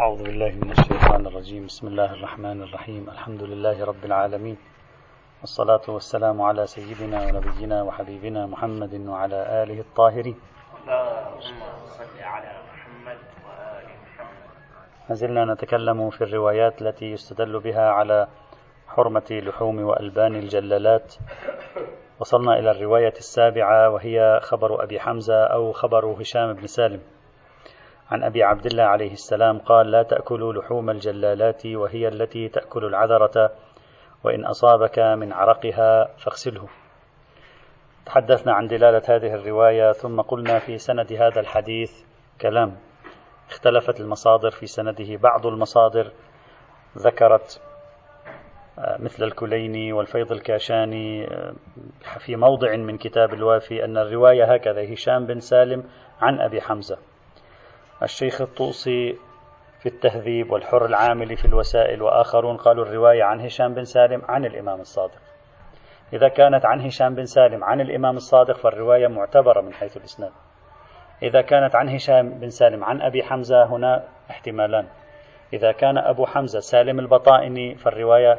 أعوذ 0.00 0.22
بالله 0.22 0.52
من 0.64 0.70
الشيطان 0.70 1.26
الرجيم. 1.26 1.66
بسم 1.66 1.86
الله 1.86 2.12
الرحمن 2.12 2.62
الرحيم. 2.62 3.10
الحمد 3.10 3.42
لله 3.42 3.84
رب 3.84 4.04
العالمين. 4.04 4.56
والصلاة 5.40 5.80
والسلام 5.88 6.42
على 6.42 6.66
سيدنا 6.66 7.18
ونبينا 7.26 7.82
وحبيبنا 7.82 8.46
محمد 8.46 8.94
وعلى 9.08 9.62
آله 9.62 9.80
الطاهرين. 9.80 10.36
ما 15.08 15.14
زلنا 15.14 15.44
نتكلم 15.52 16.10
في 16.10 16.24
الروايات 16.24 16.82
التي 16.82 17.06
يستدل 17.12 17.60
بها 17.60 17.90
على 17.90 18.28
حرمة 18.88 19.28
لحوم 19.30 19.84
وألبان 19.84 20.36
الجلالات. 20.36 21.14
وصلنا 22.20 22.58
إلى 22.58 22.70
الرواية 22.70 23.16
السابعة 23.24 23.90
وهي 23.90 24.40
خبر 24.42 24.84
أبي 24.84 25.00
حمزة 25.00 25.44
أو 25.44 25.72
خبر 25.72 26.06
هشام 26.20 26.52
بن 26.52 26.66
سالم. 26.66 27.00
عن 28.10 28.24
أبي 28.24 28.42
عبد 28.42 28.66
الله 28.66 28.82
عليه 28.82 29.12
السلام 29.12 29.58
قال 29.58 29.90
لا 29.90 30.02
تأكلوا 30.02 30.52
لحوم 30.52 30.90
الجلالات 30.90 31.66
وهي 31.66 32.08
التي 32.08 32.48
تأكل 32.48 32.84
العذرة 32.84 33.50
وإن 34.24 34.44
أصابك 34.44 34.98
من 34.98 35.32
عرقها 35.32 36.04
فاغسله. 36.04 36.68
تحدثنا 38.06 38.52
عن 38.52 38.66
دلالة 38.66 39.02
هذه 39.08 39.34
الرواية 39.34 39.92
ثم 39.92 40.20
قلنا 40.20 40.58
في 40.58 40.78
سند 40.78 41.12
هذا 41.12 41.40
الحديث 41.40 42.04
كلام. 42.40 42.76
اختلفت 43.50 44.00
المصادر 44.00 44.50
في 44.50 44.66
سنده 44.66 45.16
بعض 45.16 45.46
المصادر 45.46 46.12
ذكرت 46.98 47.62
آه، 48.78 48.96
مثل 48.98 49.24
الكليني 49.24 49.92
والفيض 49.92 50.32
الكاشاني 50.32 51.24
آه، 51.24 51.54
في 52.18 52.36
موضع 52.36 52.76
من 52.76 52.98
كتاب 52.98 53.34
الوافي 53.34 53.84
أن 53.84 53.98
الرواية 53.98 54.54
هكذا 54.54 54.92
هشام 54.94 55.26
بن 55.26 55.40
سالم 55.40 55.84
عن 56.20 56.40
أبي 56.40 56.60
حمزة. 56.60 57.09
الشيخ 58.02 58.40
الطوسي 58.40 59.18
في 59.80 59.86
التهذيب 59.86 60.50
والحر 60.50 60.86
العاملي 60.86 61.36
في 61.36 61.44
الوسائل 61.44 62.02
وآخرون 62.02 62.56
قالوا 62.56 62.84
الرواية 62.84 63.24
عن 63.24 63.40
هشام 63.40 63.74
بن 63.74 63.84
سالم 63.84 64.22
عن 64.28 64.44
الإمام 64.44 64.80
الصادق. 64.80 65.20
إذا 66.12 66.28
كانت 66.28 66.66
عن 66.66 66.80
هشام 66.80 67.14
بن 67.14 67.24
سالم 67.24 67.64
عن 67.64 67.80
الإمام 67.80 68.16
الصادق 68.16 68.56
فالرواية 68.56 69.06
معتبرة 69.06 69.60
من 69.60 69.72
حيث 69.72 69.96
الإسناد. 69.96 70.32
إذا 71.22 71.40
كانت 71.42 71.76
عن 71.76 71.88
هشام 71.88 72.28
بن 72.30 72.50
سالم 72.50 72.84
عن 72.84 73.02
أبي 73.02 73.22
حمزة 73.22 73.64
هنا 73.64 74.04
احتمالان. 74.30 74.86
إذا 75.52 75.72
كان 75.72 75.98
أبو 75.98 76.26
حمزة 76.26 76.60
سالم 76.60 76.98
البطائني 76.98 77.74
فالرواية 77.74 78.38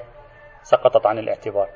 سقطت 0.62 1.06
عن 1.06 1.20
الاعتبار. 1.20 1.70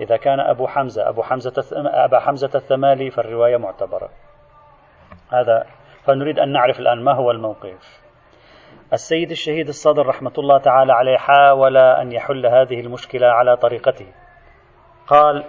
إذا 0.00 0.16
كان 0.16 0.40
أبو 0.40 0.66
حمزة 0.66 1.08
أبو 1.08 1.22
حمزة 1.22 1.64
أبا 1.72 2.18
حمزة 2.18 2.50
الثمالي 2.54 3.10
فالرواية 3.10 3.56
معتبرة. 3.56 4.08
هذا 5.32 5.66
فنريد 6.06 6.38
أن 6.38 6.52
نعرف 6.52 6.80
الآن 6.80 7.04
ما 7.04 7.14
هو 7.14 7.30
الموقف. 7.30 8.02
السيد 8.92 9.30
الشهيد 9.30 9.68
الصدر 9.68 10.06
رحمة 10.06 10.32
الله 10.38 10.58
تعالى 10.58 10.92
عليه 10.92 11.16
حاول 11.16 11.76
أن 11.76 12.12
يحل 12.12 12.46
هذه 12.46 12.80
المشكلة 12.80 13.26
على 13.26 13.56
طريقته. 13.56 14.06
قال 15.06 15.44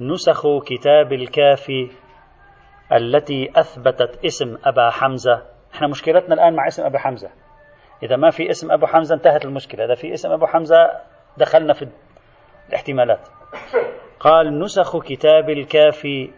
نسخ 0.00 0.42
كتاب 0.66 1.12
الكافي 1.12 1.90
التي 2.92 3.50
أثبتت 3.56 4.24
اسم 4.24 4.58
أبا 4.64 4.90
حمزة. 4.90 5.42
إحنا 5.74 5.88
مشكلتنا 5.88 6.34
الآن 6.34 6.56
مع 6.56 6.66
اسم 6.66 6.84
أبا 6.84 6.98
حمزة. 6.98 7.30
إذا 8.02 8.16
ما 8.16 8.30
في 8.30 8.50
اسم 8.50 8.72
أبو 8.72 8.86
حمزة 8.86 9.14
انتهت 9.14 9.44
المشكلة. 9.44 9.84
إذا 9.84 9.94
في 9.94 10.12
اسم 10.12 10.32
أبو 10.32 10.46
حمزة 10.46 10.76
دخلنا 11.36 11.72
في 11.72 11.88
الاحتمالات. 12.68 13.28
قال 14.20 14.58
نسخ 14.58 15.02
كتاب 15.02 15.50
الكافي 15.50 16.30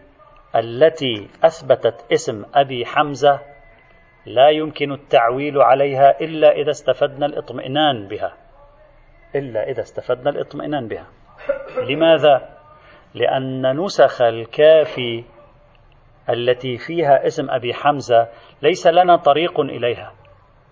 التي 0.55 1.27
أثبتت 1.43 2.05
اسم 2.11 2.45
أبي 2.53 2.85
حمزة 2.85 3.39
لا 4.25 4.49
يمكن 4.49 4.91
التعويل 4.91 5.61
عليها 5.61 6.21
إلا 6.21 6.51
إذا 6.51 6.71
استفدنا 6.71 7.25
الاطمئنان 7.25 8.07
بها. 8.07 8.33
إلا 9.35 9.69
إذا 9.69 9.81
استفدنا 9.81 10.29
الاطمئنان 10.29 10.87
بها. 10.87 11.05
لماذا؟ 11.89 12.49
لأن 13.13 13.79
نسخ 13.79 14.21
الكافي 14.21 15.23
التي 16.29 16.77
فيها 16.77 17.27
اسم 17.27 17.49
أبي 17.49 17.73
حمزة 17.73 18.27
ليس 18.61 18.87
لنا 18.87 19.15
طريق 19.15 19.59
إليها. 19.59 20.13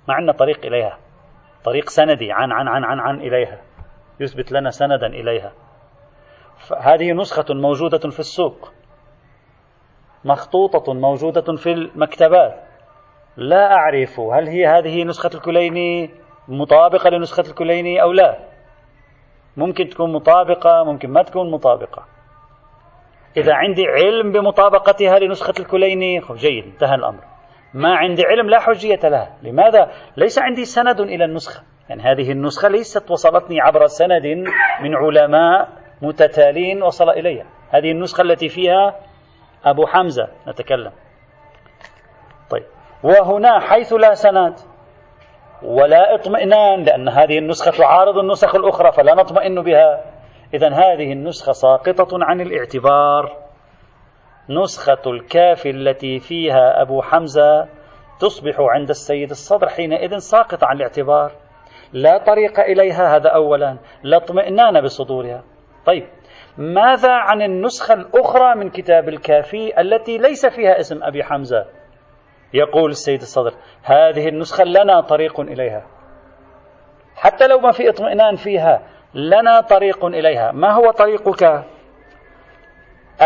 ما 0.07 0.13
عندنا 0.13 0.31
طريق 0.31 0.65
إليها. 0.65 0.97
طريق 1.63 1.89
سندي. 1.89 2.31
عن 2.31 2.51
عن 2.51 2.67
عن 2.67 2.83
عن 2.83 2.99
عن 2.99 3.19
إليها. 3.19 3.61
يثبت 4.19 4.51
لنا 4.51 4.69
سندا 4.69 5.07
إليها. 5.07 5.51
هذه 6.79 7.11
نسخة 7.11 7.53
موجودة 7.53 8.09
في 8.09 8.19
السوق. 8.19 8.76
مخطوطة 10.25 10.93
موجودة 10.93 11.55
في 11.55 11.71
المكتبات. 11.71 12.63
لا 13.37 13.73
أعرف 13.73 14.19
هل 14.19 14.47
هي 14.47 14.67
هذه 14.67 15.03
نسخة 15.03 15.29
الكليني 15.33 16.09
مطابقة 16.47 17.09
لنسخة 17.09 17.43
الكليني 17.49 18.01
أو 18.01 18.11
لا. 18.11 18.37
ممكن 19.57 19.89
تكون 19.89 20.13
مطابقة 20.13 20.83
ممكن 20.83 21.09
ما 21.09 21.23
تكون 21.23 21.51
مطابقة. 21.51 22.05
إذا 23.37 23.53
عندي 23.53 23.87
علم 23.87 24.31
بمطابقتها 24.31 25.19
لنسخة 25.19 25.53
الكليني 25.59 26.21
جيد 26.31 26.65
انتهى 26.65 26.95
الأمر. 26.95 27.23
ما 27.73 27.95
عندي 27.95 28.23
علم 28.25 28.49
لا 28.49 28.59
حجية 28.59 28.99
لها. 29.03 29.37
لماذا؟ 29.43 29.91
ليس 30.17 30.39
عندي 30.39 30.65
سند 30.65 30.99
إلى 30.99 31.25
النسخة. 31.25 31.63
يعني 31.89 32.01
هذه 32.03 32.31
النسخة 32.31 32.67
ليست 32.67 33.11
وصلتني 33.11 33.61
عبر 33.61 33.87
سند 33.87 34.25
من 34.81 34.95
علماء 34.95 35.69
متتالين 36.01 36.83
وصل 36.83 37.09
إليها. 37.09 37.45
هذه 37.69 37.91
النسخة 37.91 38.21
التي 38.21 38.49
فيها 38.49 38.95
أبو 39.65 39.85
حمزة 39.85 40.27
نتكلم. 40.47 40.91
طيب. 42.49 42.63
وهنا 43.03 43.59
حيث 43.59 43.93
لا 43.93 44.13
سند 44.13 44.59
ولا 45.63 46.15
اطمئنان 46.15 46.83
لأن 46.83 47.09
هذه 47.09 47.37
النسخة 47.37 47.71
تعارض 47.71 48.17
النسخ 48.17 48.55
الأخرى 48.55 48.91
فلا 48.91 49.15
نطمئن 49.15 49.61
بها. 49.63 50.03
إذا 50.53 50.69
هذه 50.69 51.13
النسخة 51.13 51.51
ساقطة 51.51 52.07
عن 52.11 52.41
الاعتبار. 52.41 53.37
نسخة 54.49 55.01
الكافي 55.07 55.69
التي 55.69 56.19
فيها 56.19 56.81
أبو 56.81 57.01
حمزة 57.01 57.67
تصبح 58.19 58.55
عند 58.59 58.89
السيد 58.89 59.29
الصدر 59.29 59.69
حينئذ 59.69 60.17
ساقطة 60.17 60.67
عن 60.67 60.75
الاعتبار. 60.75 61.31
لا 61.93 62.17
طريق 62.17 62.59
إليها 62.59 63.15
هذا 63.15 63.29
أولا. 63.29 63.77
لا 64.03 64.17
اطمئنان 64.17 64.81
بصدورها. 64.81 65.43
طيب. 65.85 66.07
ماذا 66.57 67.11
عن 67.11 67.41
النسخة 67.41 67.93
الأخرى 67.93 68.55
من 68.55 68.69
كتاب 68.69 69.09
الكافي 69.09 69.81
التي 69.81 70.17
ليس 70.17 70.45
فيها 70.45 70.79
اسم 70.79 71.03
أبي 71.03 71.23
حمزة؟ 71.23 71.65
يقول 72.53 72.89
السيد 72.89 73.21
الصدر 73.21 73.53
هذه 73.83 74.27
النسخة 74.27 74.63
لنا 74.63 75.01
طريق 75.01 75.39
إليها. 75.39 75.87
حتى 77.15 77.47
لو 77.47 77.59
ما 77.59 77.71
في 77.71 77.89
اطمئنان 77.89 78.35
فيها 78.35 78.81
لنا 79.13 79.61
طريق 79.61 80.05
إليها. 80.05 80.51
ما 80.51 80.73
هو 80.73 80.91
طريقك؟ 80.91 81.63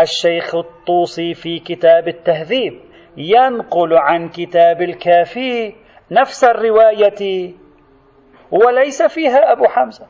الشيخ 0.00 0.54
الطوسي 0.54 1.34
في 1.34 1.58
كتاب 1.58 2.08
التهذيب 2.08 2.80
ينقل 3.16 3.98
عن 3.98 4.28
كتاب 4.28 4.82
الكافي 4.82 5.74
نفس 6.10 6.44
الرواية 6.44 7.54
وليس 8.50 9.02
فيها 9.02 9.52
أبو 9.52 9.64
حمزة. 9.64 10.06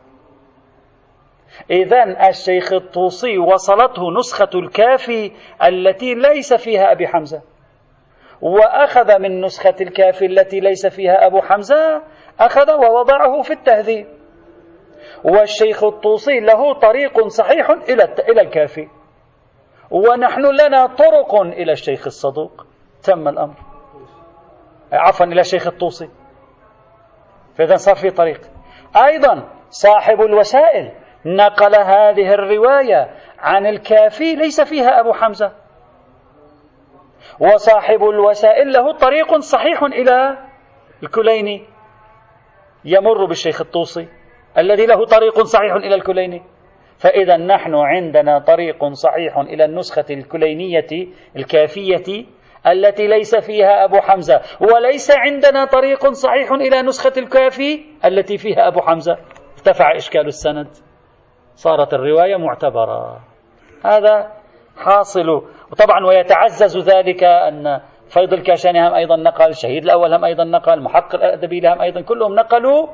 إذا 1.71 2.29
الشيخ 2.29 2.73
الطوسي 2.73 3.39
وصلته 3.39 4.11
نسخة 4.19 4.51
الكافي 4.55 5.33
التي 5.65 6.15
ليس 6.15 6.55
فيها 6.55 6.93
أبي 6.93 7.09
حمزة. 7.09 7.43
وأخذ 8.41 9.19
من 9.19 9.41
نسخة 9.41 9.75
الكافي 9.81 10.27
التي 10.27 10.61
ليس 10.61 10.87
فيها 10.87 11.27
أبو 11.27 11.41
حمزة 11.41 12.03
أخذ 12.41 12.71
ووضعه 12.71 13.43
في 13.43 13.53
التهذيب. 13.53 14.07
والشيخ 15.25 15.85
الطوسي 15.85 16.41
له 16.41 16.75
طريق 16.75 17.27
صحيح 17.27 17.71
إلى 17.71 18.15
إلى 18.29 18.41
الكافي 18.41 18.89
ونحن 19.91 20.43
لنا 20.43 20.87
طرق 20.87 21.35
إلى 21.35 21.73
الشيخ 21.73 22.07
الصدوق. 22.07 22.67
تم 23.03 23.29
الأمر. 23.29 23.55
عفوا 24.93 25.27
إلى 25.27 25.41
الشيخ 25.41 25.67
الطوسي. 25.67 26.11
فإذا 27.59 27.77
صار 27.77 27.95
في 27.95 28.11
طريق. 28.11 28.41
أيضا 28.97 29.49
صاحب 29.71 30.21
الوسائل 30.21 31.02
نقل 31.27 31.75
هذه 31.77 32.35
الرواية 32.35 33.11
عن 33.39 33.67
الكافي 33.67 34.35
ليس 34.35 34.61
فيها 34.61 35.01
أبو 35.01 35.13
حمزة. 35.13 35.53
وصاحب 37.41 38.05
الوسائل 38.05 38.73
له 38.73 38.93
طريق 38.93 39.39
صحيح 39.39 39.83
إلى 39.83 40.39
الكليني. 41.03 41.63
يمر 42.85 43.25
بالشيخ 43.25 43.61
الطوسي 43.61 44.09
الذي 44.59 44.87
له 44.87 45.07
طريق 45.07 45.43
صحيح 45.43 45.75
إلى 45.75 45.95
الكليني. 45.95 46.43
فإذا 46.99 47.37
نحن 47.37 47.75
عندنا 47.75 48.39
طريق 48.39 48.93
صحيح 48.93 49.39
إلى 49.39 49.65
النسخة 49.65 50.05
الكلينية 50.11 51.09
الكافية 51.37 52.27
التي 52.67 53.07
ليس 53.07 53.37
فيها 53.37 53.85
أبو 53.85 54.01
حمزة. 54.01 54.41
وليس 54.61 55.11
عندنا 55.11 55.65
طريق 55.65 56.13
صحيح 56.13 56.53
إلى 56.53 56.83
نسخة 56.83 57.13
الكافي 57.21 57.85
التي 58.05 58.39
فيها 58.39 58.69
أبو 58.69 58.81
حمزة. 58.81 59.19
ارتفع 59.59 59.97
إشكال 59.97 60.27
السند. 60.27 60.92
صارت 61.55 61.95
الرواية 61.95 62.37
معتبرة. 62.37 63.21
هذا 63.85 64.33
حاصل. 64.77 65.29
وطبعا 65.73 66.07
ويتعزز 66.07 66.79
ذلك 66.79 67.25
أن 67.25 67.81
فيض 68.09 68.33
الكاشاني 68.33 68.89
هم 68.89 68.95
أيضا 68.95 69.17
نقل 69.17 69.49
الشهيد 69.49 69.85
الأول 69.85 70.15
هم 70.15 70.25
أيضا 70.25 70.45
نقل 70.45 70.83
محقق 70.83 71.15
الأدبي 71.15 71.69
هم 71.69 71.81
أيضا 71.81 72.01
كلهم 72.01 72.35
نقلوا 72.35 72.87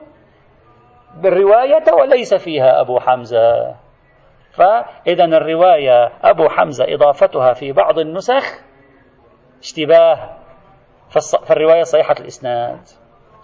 بالرواية 1.22 1.84
وليس 1.92 2.34
فيها 2.34 2.80
أبو 2.80 3.00
حمزة. 3.00 3.74
فإذا 4.52 5.24
الرواية 5.24 6.12
أبو 6.22 6.48
حمزة 6.48 6.84
إضافتها 6.94 7.52
في 7.52 7.72
بعض 7.72 7.98
النسخ 7.98 8.44
اشتباه. 9.60 10.36
فالرواية 11.46 11.82
صحيحة 11.82 12.14
الإسناد. 12.20 12.80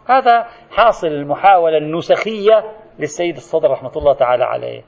هذا 0.08 0.46
حاصل 0.70 1.06
المحاولة 1.06 1.78
النسخية 1.78 2.64
للسيد 2.98 3.36
الصدر 3.36 3.70
رحمة 3.70 3.92
الله 3.96 4.14
تعالى 4.14 4.44
عليه. 4.44 4.82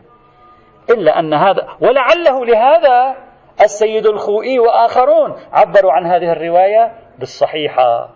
إلا 0.90 1.18
أن 1.18 1.34
هذا 1.34 1.68
ولعله 1.80 2.44
لهذا 2.44 3.16
السيد 3.60 4.06
الخوئي 4.06 4.58
وآخرون 4.58 5.36
عبروا 5.52 5.92
عن 5.92 6.06
هذه 6.06 6.32
الرواية 6.32 6.92
بالصحيحة. 7.18 8.08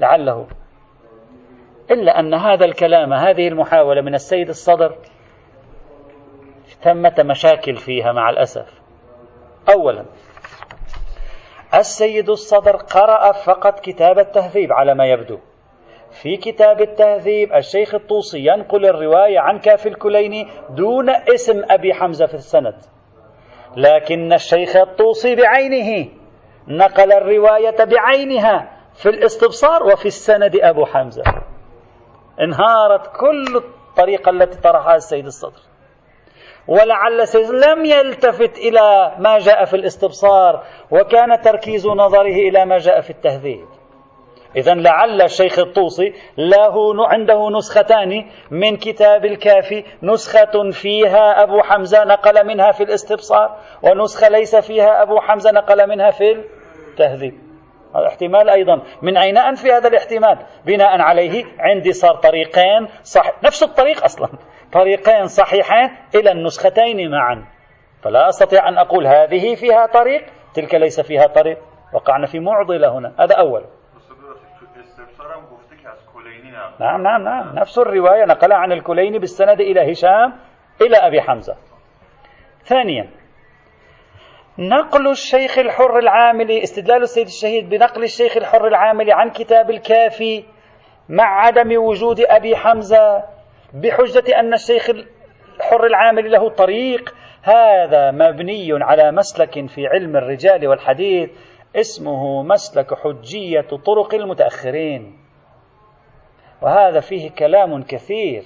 لعله. 0.00 0.46
إلا 1.90 2.20
أن 2.20 2.34
هذا 2.34 2.64
الكلام 2.64 3.12
هذه 3.12 3.48
المحاولة 3.48 4.00
من 4.00 4.14
السيد 4.14 4.48
الصدر 4.48 4.96
ثمة 6.82 7.14
مشاكل 7.18 7.76
فيها 7.76 8.12
مع 8.12 8.30
الأسف. 8.30 8.80
أولا 9.74 10.04
السيد 11.74 12.28
الصدر 12.28 12.76
قرأ 12.76 13.32
فقط 13.32 13.80
كتاب 13.80 14.18
التهذيب 14.18 14.72
على 14.72 14.94
ما 14.94 15.06
يبدو. 15.06 15.38
في 16.22 16.36
كتاب 16.36 16.80
التهذيب 16.80 17.52
الشيخ 17.52 17.94
الطوسي 17.94 18.38
ينقل 18.38 18.86
الرواية 18.86 19.38
عن 19.38 19.58
كافي 19.58 19.88
الكليني 19.88 20.48
دون 20.70 21.10
اسم 21.10 21.62
أبي 21.70 21.94
حمزة 21.94 22.26
في 22.26 22.34
السند. 22.34 22.74
لكن 23.76 24.32
الشيخ 24.32 24.76
الطوسي 24.76 25.34
بعينه 25.34 26.08
نقل 26.68 27.12
الرواية 27.12 27.84
بعينها 27.84 28.78
في 28.94 29.08
الاستبصار 29.08 29.82
وفي 29.82 30.06
السند 30.06 30.56
أبو 30.56 30.84
حمزة. 30.84 31.22
انهارت 32.40 33.06
كل 33.16 33.56
الطريقة 33.56 34.30
التي 34.30 34.60
طرحها 34.60 34.94
السيد 34.94 35.26
الصدر. 35.26 35.60
ولعل 36.68 37.20
السيد 37.20 37.50
لم 37.50 37.84
يلتفت 37.84 38.58
إلى 38.58 39.14
ما 39.18 39.38
جاء 39.38 39.64
في 39.64 39.76
الاستبصار 39.76 40.64
وكان 40.90 41.40
تركيز 41.40 41.86
نظره 41.86 42.48
إلى 42.48 42.64
ما 42.64 42.78
جاء 42.78 43.00
في 43.00 43.10
التهذيب. 43.10 43.77
إذا 44.56 44.74
لعل 44.74 45.22
الشيخ 45.22 45.58
الطوسي 45.58 46.12
له 46.38 47.06
عنده 47.08 47.50
نسختان 47.50 48.24
من 48.50 48.76
كتاب 48.76 49.24
الكافي 49.24 49.84
نسخة 50.02 50.70
فيها 50.70 51.42
أبو 51.42 51.62
حمزة 51.62 52.04
نقل 52.04 52.46
منها 52.46 52.72
في 52.72 52.82
الاستبصار 52.82 53.56
ونسخة 53.82 54.28
ليس 54.28 54.56
فيها 54.56 55.02
أبو 55.02 55.20
حمزة 55.20 55.50
نقل 55.50 55.88
منها 55.88 56.10
في 56.10 56.44
التهذيب. 56.90 57.34
هذا 57.96 58.06
احتمال 58.06 58.50
أيضا. 58.50 58.82
من 59.02 59.16
أين 59.16 59.38
أنفي 59.38 59.72
هذا 59.72 59.88
الاحتمال؟ 59.88 60.38
بناء 60.66 61.00
عليه 61.00 61.44
عندي 61.58 61.92
صار 61.92 62.14
طريقين 62.14 62.88
صح 63.02 63.42
نفس 63.44 63.62
الطريق 63.62 64.04
أصلا. 64.04 64.28
طريقين 64.72 65.26
صحيحين 65.26 65.90
إلى 66.14 66.32
النسختين 66.32 67.10
معا. 67.10 67.44
فلا 68.02 68.28
أستطيع 68.28 68.68
أن 68.68 68.78
أقول 68.78 69.06
هذه 69.06 69.54
فيها 69.54 69.86
طريق 69.86 70.22
تلك 70.54 70.74
ليس 70.74 71.00
فيها 71.00 71.26
طريق. 71.26 71.58
وقعنا 71.94 72.26
في 72.26 72.40
معضلة 72.40 72.98
هنا. 72.98 73.14
هذا 73.18 73.34
أول. 73.34 73.77
نعم 76.80 77.02
نعم 77.02 77.24
نعم. 77.24 77.54
نفس 77.54 77.78
الرواية 77.78 78.24
نقلها 78.24 78.56
عن 78.56 78.72
الكليني 78.72 79.18
بالسند 79.18 79.60
إلى 79.60 79.92
هشام 79.92 80.32
إلى 80.82 80.96
أبي 80.96 81.20
حمزة. 81.20 81.56
ثانيا 82.64 83.10
نقل 84.58 85.10
الشيخ 85.10 85.58
الحر 85.58 85.98
العاملي 85.98 86.62
استدلال 86.62 87.02
السيد 87.02 87.26
الشهيد 87.26 87.68
بنقل 87.68 88.02
الشيخ 88.02 88.36
الحر 88.36 88.66
العاملي 88.66 89.12
عن 89.12 89.30
كتاب 89.30 89.70
الكافي 89.70 90.44
مع 91.08 91.46
عدم 91.46 91.82
وجود 91.82 92.20
أبي 92.20 92.56
حمزة 92.56 93.22
بحجة 93.74 94.40
أن 94.40 94.52
الشيخ 94.52 94.90
الحر 94.90 95.86
العاملي 95.86 96.28
له 96.28 96.48
طريق. 96.48 97.14
هذا 97.42 98.10
مبني 98.10 98.68
على 98.72 99.12
مسلك 99.12 99.66
في 99.66 99.86
علم 99.86 100.16
الرجال 100.16 100.68
والحديث 100.68 101.30
اسمه 101.76 102.42
مسلك 102.42 102.94
حجية 102.94 103.60
طرق 103.86 104.14
المتأخرين. 104.14 105.27
وهذا 106.62 107.00
فيه 107.00 107.30
كلام 107.30 107.82
كثير. 107.82 108.42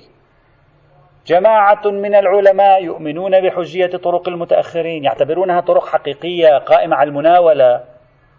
جماعة 1.26 1.82
من 1.86 2.14
العلماء 2.14 2.84
يؤمنون 2.84 3.40
بحجية 3.40 3.96
طرق 3.96 4.28
المتأخرين 4.28 5.04
يعتبرونها 5.04 5.60
طرق 5.60 5.86
حقيقية 5.86 6.58
قائمة 6.58 6.96
على 6.96 7.08
المناولة 7.08 7.84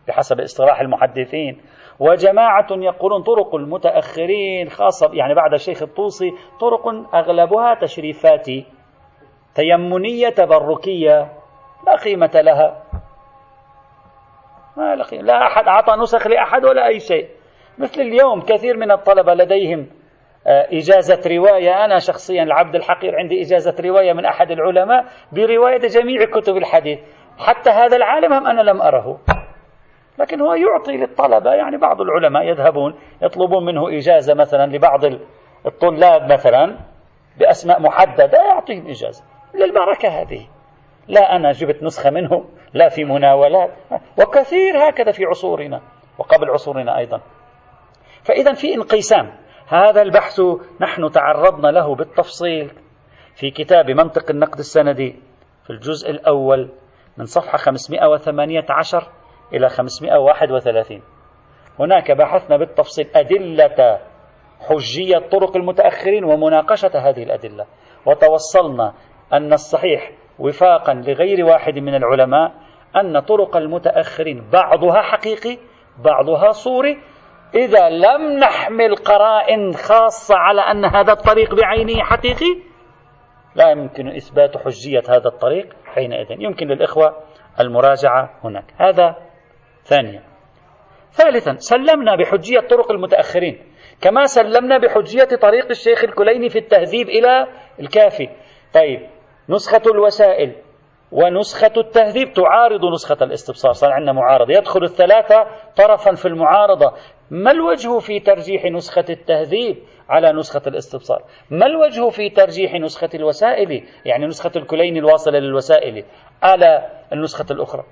بحسب 0.08 0.40
اصطلاح 0.40 0.82
المحدثين. 0.82 1.62
وجماعة 2.00 2.68
يقولون 2.72 3.24
طرق 3.24 3.56
المتأخرين 3.56 4.70
خاصة 4.70 5.10
يعني 5.14 5.34
بعد 5.34 5.54
الشيخ 5.54 5.82
الطوسي 5.82 6.32
طرق 6.60 6.88
أغلبها 7.16 7.74
تشريفاتي 7.82 8.66
تيمنية 9.56 10.30
تبركية 10.30 11.34
لا 11.88 11.96
قيمة 12.06 12.32
لها. 12.36 12.84
ما 14.78 14.96
لا 15.12 15.48
أحد 15.48 15.68
أعطى 15.68 15.96
نسخ 16.02 16.28
لأحد 16.28 16.66
ولا 16.66 16.88
أي 16.88 17.00
شيء. 17.00 17.43
مثل 17.78 18.02
اليوم 18.02 18.42
كثير 18.42 18.78
من 18.78 18.92
الطلبة 18.92 19.34
لديهم 19.34 19.88
آه، 20.48 20.68
إجازة 20.72 21.22
رواية. 21.38 21.86
أنا 21.86 22.00
شخصيا 22.00 22.44
العبد 22.44 22.76
الحقير 22.76 23.16
عندي 23.16 23.42
إجازة 23.42 23.76
رواية 23.84 24.14
من 24.14 24.26
أحد 24.26 24.52
العلماء 24.52 25.06
برواية 25.32 25.78
جميع 25.78 26.26
كتب 26.26 26.58
الحديث. 26.58 27.00
حتى 27.38 27.70
هذا 27.70 27.98
العالم 27.98 28.34
هم 28.34 28.48
أنا 28.48 28.62
لم 28.62 28.82
أره. 28.82 29.20
لكن 30.20 30.42
هو 30.42 30.54
يعطي 30.54 30.98
للطلبة 30.98 31.54
يعني 31.54 31.78
بعض 31.78 32.02
العلماء 32.02 32.44
يذهبون 32.44 32.96
يطلبون 33.22 33.66
منه 33.66 33.98
إجازة 33.98 34.34
مثلا 34.34 34.66
لبعض 34.76 35.06
الطلاب 35.66 36.32
مثلا 36.32 36.78
بأسماء 37.40 37.82
محددة 37.82 38.38
يعطيهم 38.38 38.88
إجازة. 38.88 39.24
للبركة 39.56 40.10
هذه. 40.10 40.48
لا 41.08 41.36
أنا 41.36 41.52
جبت 41.52 41.84
نسخة 41.84 42.10
منه 42.10 42.46
لا 42.74 42.90
في 42.90 43.04
مناولات. 43.04 43.72
وكثير 44.20 44.90
هكذا 44.90 45.12
في 45.12 45.26
عصورنا 45.26 45.82
وقبل 46.18 46.50
عصورنا 46.50 46.98
أيضا. 46.98 47.22
فإذا 48.26 48.54
في 48.54 48.76
انقسام. 48.76 49.44
هذا 49.68 50.02
البحث 50.02 50.42
نحن 50.82 51.12
تعرضنا 51.12 51.68
له 51.68 51.96
بالتفصيل 51.96 52.72
في 53.36 53.52
كتاب 53.52 53.92
منطق 53.92 54.30
النقد 54.30 54.60
السندي 54.60 55.16
في 55.64 55.70
الجزء 55.70 56.10
الأول 56.10 56.70
من 57.18 57.26
صفحة 57.26 57.58
518 57.58 59.08
إلى 59.54 59.70
531 59.70 61.02
هناك 61.80 62.12
بحثنا 62.12 62.58
بالتفصيل 62.58 63.08
أدلة 63.16 64.00
حجية 64.60 65.18
طرق 65.32 65.58
المتأخرين 65.58 66.24
ومناقشة 66.24 66.92
هذه 66.96 67.24
الأدلة. 67.24 67.66
وتوصلنا 68.06 68.94
أن 69.34 69.54
الصحيح 69.54 70.12
وفاقا 70.40 70.94
لغير 70.94 71.46
واحد 71.46 71.74
من 71.74 71.96
العلماء 71.96 72.52
أن 72.96 73.20
طرق 73.20 73.58
المتأخرين 73.58 74.50
بعضها 74.50 75.02
حقيقي 75.02 75.58
بعضها 76.04 76.52
صوري 76.52 76.98
إذا 77.56 77.90
لم 77.90 78.40
نحمل 78.40 78.96
قرائن 78.96 79.74
خاصة 79.74 80.36
على 80.36 80.62
أن 80.62 80.86
هذا 80.86 81.12
الطريق 81.12 81.56
بعينه 81.56 82.04
حقيقي 82.04 82.74
لا 83.56 83.72
يمكن 83.72 84.08
إثبات 84.08 84.58
حجية 84.58 85.04
هذا 85.10 85.28
الطريق 85.28 85.74
حينئذ. 85.86 86.28
يمكن 86.32 86.68
للإخوة 86.68 87.18
المراجعة 87.60 88.30
هناك. 88.44 88.66
هذا 88.78 89.16
ثانيا. 89.84 90.24
ثالثا 91.12 91.56
سلمنا 91.58 92.16
بحجية 92.16 92.60
طرق 92.60 92.92
المتأخرين. 92.92 93.64
كما 94.02 94.26
سلمنا 94.26 94.78
بحجية 94.78 95.38
طريق 95.42 95.66
الشيخ 95.70 96.04
الكليني 96.04 96.50
في 96.50 96.60
التهذيب 96.60 97.10
إلى 97.10 97.48
الكافي. 97.80 98.30
طيب 98.74 99.10
نسخة 99.50 99.92
الوسائل 99.92 100.56
ونسخة 101.12 101.74
التهذيب 101.78 102.34
تعارض 102.34 102.86
نسخة 102.86 103.24
الاستبصار. 103.26 103.72
صار 103.72 103.92
عندنا 103.92 104.12
معارضة. 104.12 104.54
يدخل 104.54 104.84
الثلاثة 104.84 105.48
طرفا 105.78 106.16
في 106.16 106.26
المعارضة. 106.26 106.94
ما 107.34 107.52
الوجه 107.52 108.00
في 108.00 108.20
ترجيح 108.20 108.66
نسخة 108.66 109.06
التهذيب 109.10 109.78
على 110.10 110.32
نسخة 110.32 110.62
الاستبصار؟ 110.68 111.24
ما 111.50 111.66
الوجه 111.66 112.10
في 112.10 112.30
ترجيح 112.30 112.74
نسخة 112.74 113.10
الوسائل؟ 113.16 113.84
يعني 114.06 114.26
نسخة 114.26 114.52
الكلين 114.56 114.98
الواصلة 114.98 115.40
للوسائل 115.40 116.04
على 116.44 116.90
النسخة 117.14 117.46
الأخرى؟ 117.52 117.84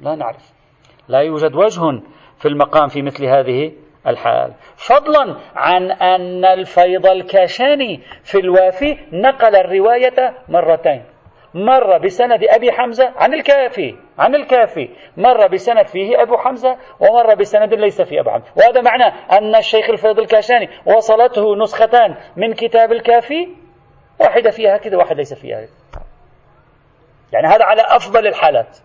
لا 0.00 0.14
نعرف. 0.14 0.52
لا 1.08 1.18
يوجد 1.18 1.54
وجه 1.54 2.02
في 2.38 2.48
المقام 2.48 2.88
في 2.88 3.02
مثل 3.02 3.24
هذه 3.24 3.72
الحال. 4.06 4.52
فضلا 4.76 5.36
عن 5.54 5.90
أن 5.90 6.44
الفيض 6.44 7.06
الكاشاني 7.06 8.00
في 8.24 8.38
الوافي 8.38 8.98
نقل 9.12 9.56
الرواية 9.56 10.34
مرتين. 10.48 11.04
مرة 11.54 11.98
بسند 11.98 12.44
أبي 12.44 12.72
حمزة 12.72 13.12
عن 13.16 13.34
الكافي. 13.34 13.96
عن 14.20 14.34
الكافي. 14.34 14.88
مرة 15.16 15.46
بسند 15.46 15.86
فيه 15.86 16.22
أبو 16.22 16.36
حمزة 16.36 16.76
ومرة 17.00 17.34
بسند 17.34 17.74
ليس 17.74 18.02
فيه 18.02 18.20
أبو 18.20 18.30
حمزة. 18.30 18.52
وهذا 18.56 18.80
معناه 18.80 19.12
أن 19.38 19.56
الشيخ 19.56 19.90
الفيض 19.90 20.18
الكاشاني 20.18 20.68
وصلته 20.86 21.56
نسختان 21.56 22.14
من 22.36 22.52
كتاب 22.52 22.92
الكافي 22.92 23.48
واحدة 24.20 24.50
فيها 24.50 24.76
كذا 24.76 24.96
واحد 24.96 25.16
ليس 25.16 25.34
فيها. 25.34 25.60
يعني 27.32 27.46
هذا 27.46 27.64
على 27.64 27.82
أفضل 27.82 28.26
الحالات. 28.26 28.78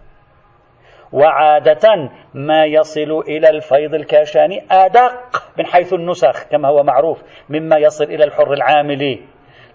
وعادة 1.14 2.10
ما 2.34 2.66
يصل 2.66 3.20
إلى 3.28 3.50
الفيض 3.50 3.94
الكاشاني 3.94 4.66
أدق 4.72 5.44
من 5.58 5.66
حيث 5.66 5.94
النسخ 5.94 6.44
كما 6.44 6.70
هو 6.70 6.84
معروف 6.84 7.24
مما 7.50 7.78
يصل 7.78 8.04
إلى 8.04 8.24
الحر 8.24 8.54
العاملي. 8.54 9.22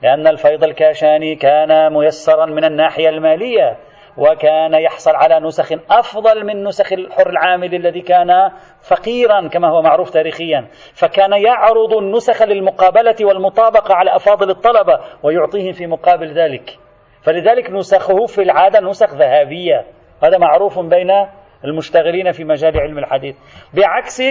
لأن 0.02 0.26
الفيض 0.26 0.64
الكاشاني 0.64 1.35
كان 1.35 1.93
ميسرا 1.93 2.47
من 2.47 2.64
الناحية 2.64 3.09
المالية. 3.09 3.76
وكان 4.17 4.75
يحصل 4.75 5.11
على 5.11 5.40
نسخ 5.40 5.73
أفضل 5.90 6.47
من 6.47 6.64
نسخ 6.64 6.93
الحر 6.93 7.31
العامل 7.31 7.75
الذي 7.75 8.00
كان 8.00 8.50
فقيرا 8.88 9.49
كما 9.49 9.69
هو 9.69 9.83
معروف 9.83 10.11
تاريخيا. 10.11 10.67
فكان 10.95 11.33
يعرض 11.33 11.95
النسخ 11.95 12.43
للمقابلة 12.43 13.17
والمطابقة 13.21 13.95
على 13.95 14.17
أفاضل 14.17 14.50
الطلبة 14.50 15.00
ويعطيهم 15.23 15.73
في 15.73 15.87
مقابل 15.87 16.33
ذلك. 16.33 16.79
فلذلك 17.23 17.71
نسخه 17.71 18.26
في 18.26 18.43
العادة 18.43 18.81
نسخ 18.81 19.14
ذهبية. 19.14 19.87
هذا 20.23 20.38
معروف 20.38 20.79
بين 20.79 21.11
المشتغلين 21.64 22.33
في 22.33 22.45
مجال 22.45 22.81
علم 22.81 22.99
الحديث. 22.99 23.37
بعكس 23.75 24.23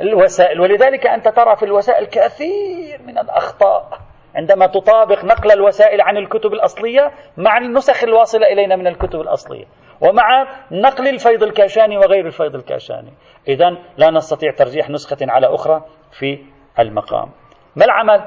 الوسائل 0.00 0.60
ولذلك 0.60 1.06
أنت 1.06 1.28
ترى 1.28 1.56
في 1.56 1.64
الوسائل 1.64 2.06
كثير 2.06 3.02
من 3.06 3.18
الأخطاء. 3.18 4.13
عندما 4.34 4.66
تطابق 4.66 5.24
نقل 5.24 5.52
الوسائل 5.52 6.00
عن 6.00 6.16
الكتب 6.16 6.52
الأصلية 6.52 7.12
مع 7.36 7.58
النسخ 7.58 8.04
الواصلة 8.04 8.46
إلينا 8.46 8.76
من 8.76 8.86
الكتب 8.86 9.20
الأصلية 9.20 9.64
ومع 10.00 10.46
نقل 10.70 11.08
الفيض 11.08 11.42
الكاشاني 11.42 11.98
وغير 11.98 12.26
الفيض 12.26 12.54
الكاشاني. 12.54 13.12
إذا 13.48 13.76
لا 13.96 14.10
نستطيع 14.10 14.52
ترجيح 14.52 14.90
نسخة 14.90 15.16
على 15.22 15.46
أخرى 15.46 15.84
في 16.10 16.38
المقام. 16.78 17.30
ما 17.76 17.84
العمل؟ 17.84 18.24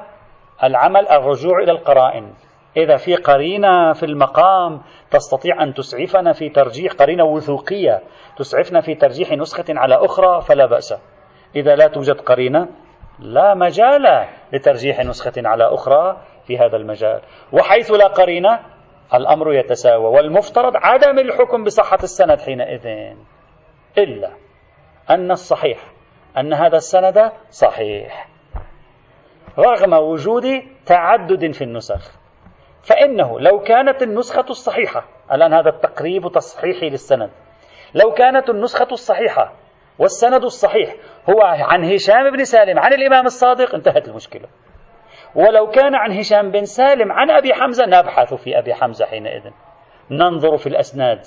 العمل 0.64 1.08
الرجوع 1.08 1.60
إلى 1.60 1.72
القرائن. 1.72 2.34
إذا 2.78 2.96
في 2.96 3.16
قرينة 3.16 3.94
في 3.94 4.06
المقام 4.06 4.82
تستطيع 5.12 5.64
أن 5.64 5.74
تسعفنا 5.74 6.34
في 6.34 6.50
ترجيح 6.50 6.94
قرينة 6.94 7.24
وثوقية 7.24 8.02
تسعفنا 8.38 8.82
في 8.82 8.96
ترجيح 8.96 9.32
نسخة 9.32 9.66
على 9.70 9.96
أخرى 9.96 10.42
فلا 10.42 10.66
بأس. 10.66 10.94
إذا 11.56 11.76
لا 11.76 11.88
توجد 11.88 12.22
قرينة 12.22 12.68
لا 13.20 13.54
مجال 13.54 14.28
لترجيح 14.54 15.00
نسخة 15.00 15.34
على 15.38 15.64
أخرى 15.64 16.18
في 16.48 16.58
هذا 16.58 16.78
المجال. 16.78 17.22
وحيث 17.52 17.92
لا 17.92 18.08
قرينة 18.08 18.60
الأمر 19.14 19.54
يتساوى. 19.54 20.06
والمفترض 20.06 20.74
عدم 20.76 21.20
الحكم 21.20 21.64
بصحة 21.64 22.00
السند 22.04 22.42
حينئذ. 22.42 23.16
إلا 23.98 24.32
أن 25.10 25.32
الصحيح 25.32 25.78
أن 26.38 26.54
هذا 26.54 26.78
السند 26.78 27.32
صحيح. 27.50 28.28
رغم 29.60 29.94
وجود 29.94 30.46
تعدد 30.86 31.52
في 31.52 31.64
النسخ 31.64 32.12
فإنه 32.84 33.40
لو 33.40 33.60
كانت 33.60 34.04
النسخة 34.04 34.46
الصحيحة 34.50 35.06
الآن 35.32 35.54
هذا 35.54 35.70
التقريب 35.70 36.32
تصحيحي 36.32 36.90
للسند 36.90 37.30
لو 37.96 38.14
كانت 38.14 38.50
النسخة 38.50 38.88
الصحيحة 38.92 39.54
والسند 40.00 40.44
الصحيح 40.44 40.96
هو 41.30 41.42
عن 41.42 41.84
هشام 41.84 42.32
بن 42.32 42.44
سالم 42.44 42.80
عن 42.80 42.94
الإمام 42.94 43.26
الصادق 43.26 43.76
انتهت 43.76 44.08
المشكلة. 44.08 44.48
ولو 45.36 45.68
كان 45.68 45.96
عن 45.96 46.12
هشام 46.12 46.52
بن 46.52 46.66
سالم 46.66 47.12
عن 47.12 47.32
أبي 47.32 47.54
حمزة 47.54 47.86
نبحث 47.86 48.34
في 48.34 48.60
أبي 48.60 48.74
حمزة 48.74 49.06
حينئذ. 49.06 49.50
ننظر 50.12 50.58
في 50.58 50.68
الأسناد. 50.68 51.20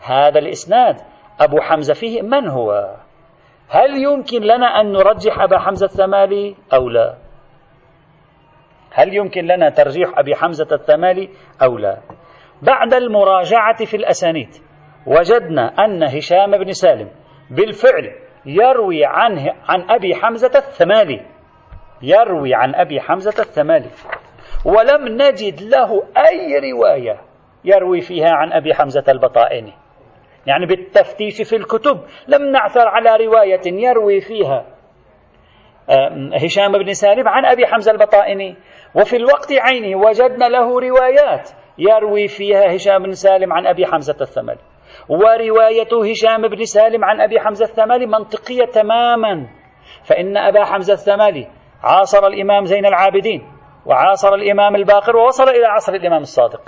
هذا 0.00 0.38
الإسناد 0.38 0.96
أبو 1.40 1.60
حمزة 1.60 1.94
فيه 1.94 2.22
من 2.22 2.48
هو؟ 2.48 2.96
هل 3.68 4.02
يمكن 4.02 4.42
لنا 4.42 4.66
أن 4.66 4.92
نرجح 4.92 5.40
أبا 5.40 5.58
حمزة 5.58 5.86
الثمالي 5.86 6.56
أو 6.74 6.88
لا؟ 6.88 7.16
هل 8.92 9.14
يمكن 9.14 9.44
لنا 9.44 9.70
ترجيح 9.70 10.18
أبي 10.18 10.34
حمزة 10.34 10.68
الثمالي 10.72 11.30
أو 11.62 11.78
لا؟ 11.78 11.98
بعد 12.62 12.94
المراجعة 12.94 13.84
في 13.84 13.96
الأسانيد 13.96 14.48
وجدنا 15.06 15.84
أن 15.84 16.02
هشام 16.02 16.58
بن 16.58 16.72
سالم 16.72 17.10
بالفعل 17.50 18.25
يروي 18.46 19.04
عنه 19.04 19.52
عن 19.68 19.90
أبي 19.90 20.14
حمزة 20.14 20.52
الثمالي. 20.58 21.20
يروي 22.02 22.54
عن 22.54 22.74
أبي 22.74 23.00
حمزة 23.00 23.42
الثمالي. 23.42 23.90
ولم 24.64 25.08
نجد 25.08 25.62
له 25.62 26.02
أي 26.16 26.72
رواية 26.72 27.20
يروي 27.64 28.00
فيها 28.00 28.30
عن 28.30 28.52
أبي 28.52 28.74
حمزة 28.74 29.04
البطائني. 29.08 29.72
يعني 30.46 30.66
بالتفتيش 30.66 31.42
في 31.42 31.56
الكتب. 31.56 32.00
لم 32.28 32.50
نعثر 32.50 32.88
على 32.88 33.24
رواية 33.26 33.60
يروي 33.66 34.20
فيها 34.20 34.64
هشام 36.44 36.72
بن 36.72 36.92
سالم 36.92 37.28
عن 37.28 37.44
أبي 37.44 37.66
حمزة 37.66 37.92
البطائني. 37.92 38.56
وفي 38.94 39.16
الوقت 39.16 39.52
عينه 39.52 39.98
وجدنا 39.98 40.44
له 40.44 40.80
روايات 40.80 41.50
يروي 41.78 42.28
فيها 42.28 42.76
هشام 42.76 43.02
بن 43.02 43.12
سالم 43.12 43.52
عن 43.52 43.66
أبي 43.66 43.86
حمزة 43.86 44.16
الثمالي. 44.20 44.60
ورواية 45.08 46.10
هشام 46.10 46.48
بن 46.48 46.64
سالم 46.64 47.04
عن 47.04 47.20
أبي 47.20 47.40
حمزة 47.40 47.64
الثمالي 47.64 48.06
منطقية 48.06 48.64
تماما. 48.64 49.46
فإن 50.04 50.36
أبا 50.36 50.64
حمزة 50.64 50.92
الثمالي 50.92 51.48
عاصر 51.82 52.26
الإمام 52.26 52.64
زين 52.64 52.86
العابدين 52.86 53.42
وعاصر 53.86 54.34
الإمام 54.34 54.76
الباقر 54.76 55.16
ووصل 55.16 55.48
إلى 55.48 55.66
عصر 55.66 55.94
الإمام 55.94 56.20
الصادق. 56.20 56.60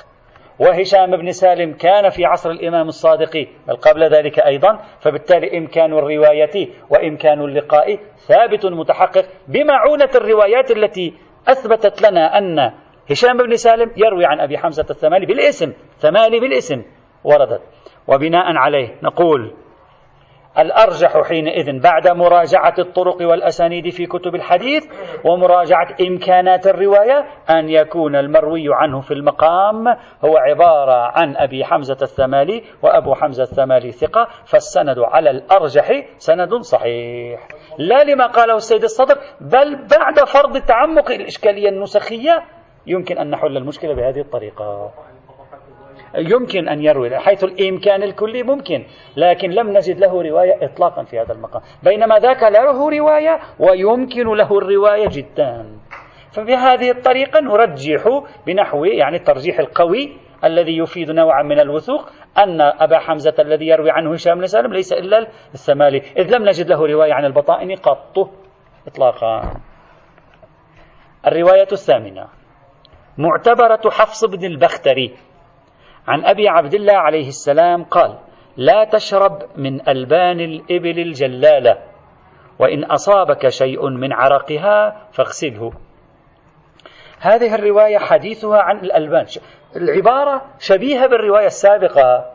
وهشام 0.58 1.16
بن 1.16 1.30
سالم 1.30 1.72
كان 1.72 2.08
في 2.08 2.24
عصر 2.24 2.50
الإمام 2.50 2.86
الصادق 2.88 3.48
بل 3.68 3.76
قبل 3.76 4.04
ذلك 4.04 4.38
أيضا. 4.38 4.78
فبالتالي 5.00 5.58
إمكان 5.58 5.92
الرواية 5.92 6.68
وإمكان 6.90 7.40
اللقاء 7.40 7.96
ثابت 8.28 8.66
متحقق 8.66 9.24
بمعونة 9.48 10.10
الروايات 10.14 10.70
التي 10.70 11.14
أثبتت 11.48 12.02
لنا 12.02 12.38
أن 12.38 12.58
هشام 13.10 13.36
بن 13.36 13.56
سالم 13.56 13.90
يروي 13.96 14.26
عن 14.26 14.40
أبي 14.40 14.58
حمزة 14.58 14.86
الثمالي 14.90 15.26
بالاسم 15.26 15.72
ثمالي 15.98 16.40
بالاسم 16.40 16.82
وردت. 17.24 17.77
وبناء 18.08 18.56
عليه 18.56 18.94
نقول 19.02 19.54
الأرجح 20.58 21.22
حينئذ 21.28 21.80
بعد 21.80 22.08
مراجعة 22.08 22.74
الطرق 22.78 23.16
والأسانيد 23.22 23.88
في 23.88 24.06
كتب 24.06 24.34
الحديث 24.34 24.84
ومراجعة 25.24 25.86
إمكانات 26.08 26.66
الرواية 26.66 27.24
أن 27.50 27.68
يكون 27.68 28.16
المروي 28.16 28.64
عنه 28.74 29.00
في 29.00 29.14
المقام 29.14 29.88
هو 30.24 30.36
عبارة 30.36 31.12
عن 31.18 31.36
أبي 31.36 31.64
حمزة 31.64 31.96
الثمالي 32.02 32.62
وأبو 32.82 33.14
حمزة 33.14 33.42
الثمالي 33.42 33.92
ثقة 33.92 34.28
فالسند 34.46 34.98
على 34.98 35.30
الأرجح 35.30 36.04
سند 36.16 36.54
صحيح. 36.54 37.48
لا 37.78 38.04
لما 38.04 38.26
قاله 38.26 38.56
السيد 38.56 38.82
الصدر 38.82 39.14
بل 39.40 39.76
بعد 39.76 40.24
فرض 40.26 40.58
تعمق 40.58 41.10
الإشكالية 41.10 41.68
النسخية 41.68 42.44
يمكن 42.86 43.18
أن 43.18 43.30
نحل 43.30 43.56
المشكلة 43.56 43.94
بهذه 43.94 44.20
الطريقة. 44.20 44.90
يمكن 46.14 46.68
أن 46.68 46.82
يروي 46.82 47.18
حيث 47.18 47.44
الإمكان 47.44 48.02
الكلي 48.02 48.42
ممكن 48.42 48.84
لكن 49.16 49.50
لم 49.50 49.72
نجد 49.76 49.98
له 49.98 50.22
رواية 50.22 50.64
إطلاقا 50.64 51.02
في 51.02 51.20
هذا 51.20 51.32
المقام. 51.32 51.62
بينما 51.82 52.18
ذاك 52.18 52.42
له 52.42 52.98
رواية 52.98 53.40
ويمكن 53.58 54.26
له 54.34 54.58
الرواية 54.58 55.08
جدا. 55.08 55.78
فبهذه 56.32 56.90
الطريقة 56.90 57.40
نرجح 57.40 58.22
بنحو 58.46 58.84
يعني 58.84 59.16
الترجيح 59.16 59.58
القوي 59.58 60.16
الذي 60.44 60.78
يفيد 60.78 61.10
نوعا 61.10 61.42
من 61.42 61.60
الوثوق 61.60 62.10
أن 62.38 62.60
أبا 62.60 62.98
حمزة 62.98 63.34
الذي 63.38 63.66
يروي 63.66 63.90
عنه 63.90 64.12
هشام 64.12 64.38
بن 64.38 64.46
سالم 64.46 64.72
ليس 64.72 64.92
إلا 64.92 65.26
الثمالي. 65.54 66.02
إذ 66.16 66.36
لم 66.36 66.44
نجد 66.44 66.68
له 66.68 66.86
رواية 66.86 67.12
عن 67.12 67.24
البطائن 67.24 67.76
قط 67.76 68.30
إطلاقا. 68.86 69.60
الرواية 71.26 71.68
الثامنة 71.72 72.26
معتبرة 73.18 73.90
حفص 73.90 74.24
بن 74.24 74.44
البختري. 74.44 75.16
عن 76.08 76.24
أبي 76.24 76.48
عبد 76.48 76.74
الله 76.74 76.92
عليه 76.92 77.28
السلام 77.28 77.84
قال 77.84 78.18
لا 78.56 78.84
تشرب 78.84 79.42
من 79.56 79.88
ألبان 79.88 80.40
الإبل 80.40 80.98
الجلالة 80.98 81.78
وإن 82.58 82.84
أصابك 82.84 83.48
شيء 83.48 83.88
من 83.88 84.12
عرقها 84.12 85.08
فاغسله. 85.12 85.72
هذه 87.20 87.54
الرواية 87.54 87.98
حديثها 87.98 88.62
عن 88.62 88.78
الألبان. 88.78 89.26
العبارة 89.76 90.42
شبيهة 90.58 91.06
بالرواية 91.06 91.46
السابقة 91.46 92.32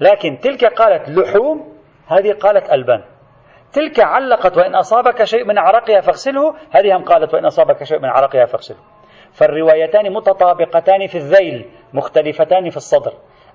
لكن 0.00 0.38
تلك 0.38 0.64
قالت 0.64 1.08
لحوم 1.08 1.72
هذه 2.06 2.32
قالت 2.32 2.72
ألبان. 2.72 3.04
تلك 3.72 4.00
علقت 4.00 4.56
وإن 4.56 4.74
أصابك 4.74 5.24
شيء 5.24 5.44
من 5.44 5.58
عرقها 5.58 6.00
فاغسله. 6.00 6.54
هذه 6.70 6.96
هم 6.96 7.04
قالت 7.04 7.34
وإن 7.34 7.44
أصابك 7.44 7.84
شيء 7.84 7.98
من 7.98 8.08
عرقها 8.08 8.44
فاغسله. 8.44 8.78
فالروايتان 9.32 10.12
متطابقتان 10.12 11.06
في 11.06 11.14
الذيل 11.14 11.70
مختلفتان 11.92 12.70
في 12.70 12.76
الصدر. 12.76 13.12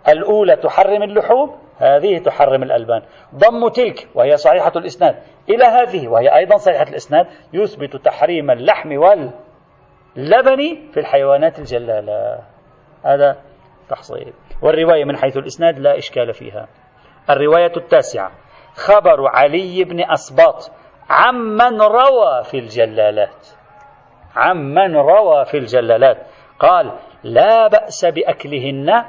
الأولى 0.07 0.55
تحرم 0.55 1.03
اللحوم 1.03 1.57
هذه 1.77 2.17
تحرم 2.17 2.63
الألبان. 2.63 3.01
ضم 3.35 3.67
تلك 3.67 4.07
وهي 4.15 4.37
صحيحة 4.37 4.71
الإسناد. 4.75 5.15
إلى 5.49 5.65
هذه 5.65 6.07
وهي 6.07 6.35
أيضا 6.35 6.57
صحيحة 6.57 6.89
الإسناد 6.89 7.27
يثبت 7.53 7.95
تحريم 7.95 8.51
اللحم 8.51 8.97
واللبن 8.97 10.57
في 10.91 10.99
الحيوانات 10.99 11.59
الجلالة. 11.59 12.39
هذا 13.05 13.37
تحصيل 13.89 14.33
والرواية 14.61 15.05
من 15.05 15.17
حيث 15.17 15.37
الإسناد 15.37 15.79
لا 15.79 15.97
إشكال 15.97 16.33
فيها. 16.33 16.67
الرواية 17.29 17.71
التاسعة 17.77 18.31
خبر 18.75 19.27
علي 19.27 19.83
بن 19.83 20.11
أسباط 20.11 20.71
عمن 21.09 21.81
روى 21.81 22.43
في 22.43 22.57
الجلالات. 22.59 23.47
عمن 24.37 24.95
روى 24.95 25.45
في 25.45 25.57
الجلالات. 25.57 26.17
قال 26.59 26.91
لا 27.23 27.67
بأس 27.67 28.05
بأكلهن 28.05 29.05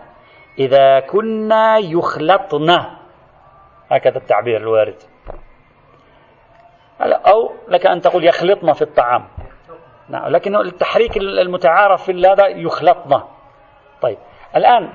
إذا 0.59 1.01
كنا 1.01 1.79
يخلطن. 1.79 2.71
هكذا 3.91 4.17
التعبير 4.19 4.57
الوارد. 4.57 4.97
أو 7.01 7.53
لك 7.69 7.87
أن 7.87 8.01
تقول 8.01 8.25
يخلطن 8.25 8.73
في 8.73 8.83
الطعام. 8.83 9.29
نعم 10.09 10.29
لكن 10.29 10.57
التحريك 10.57 11.17
المتعارف 11.17 12.03
في 12.03 12.27
هذا 12.27 12.47
يخلطن. 12.47 13.23
طيب 14.03 14.19
الآن 14.57 14.91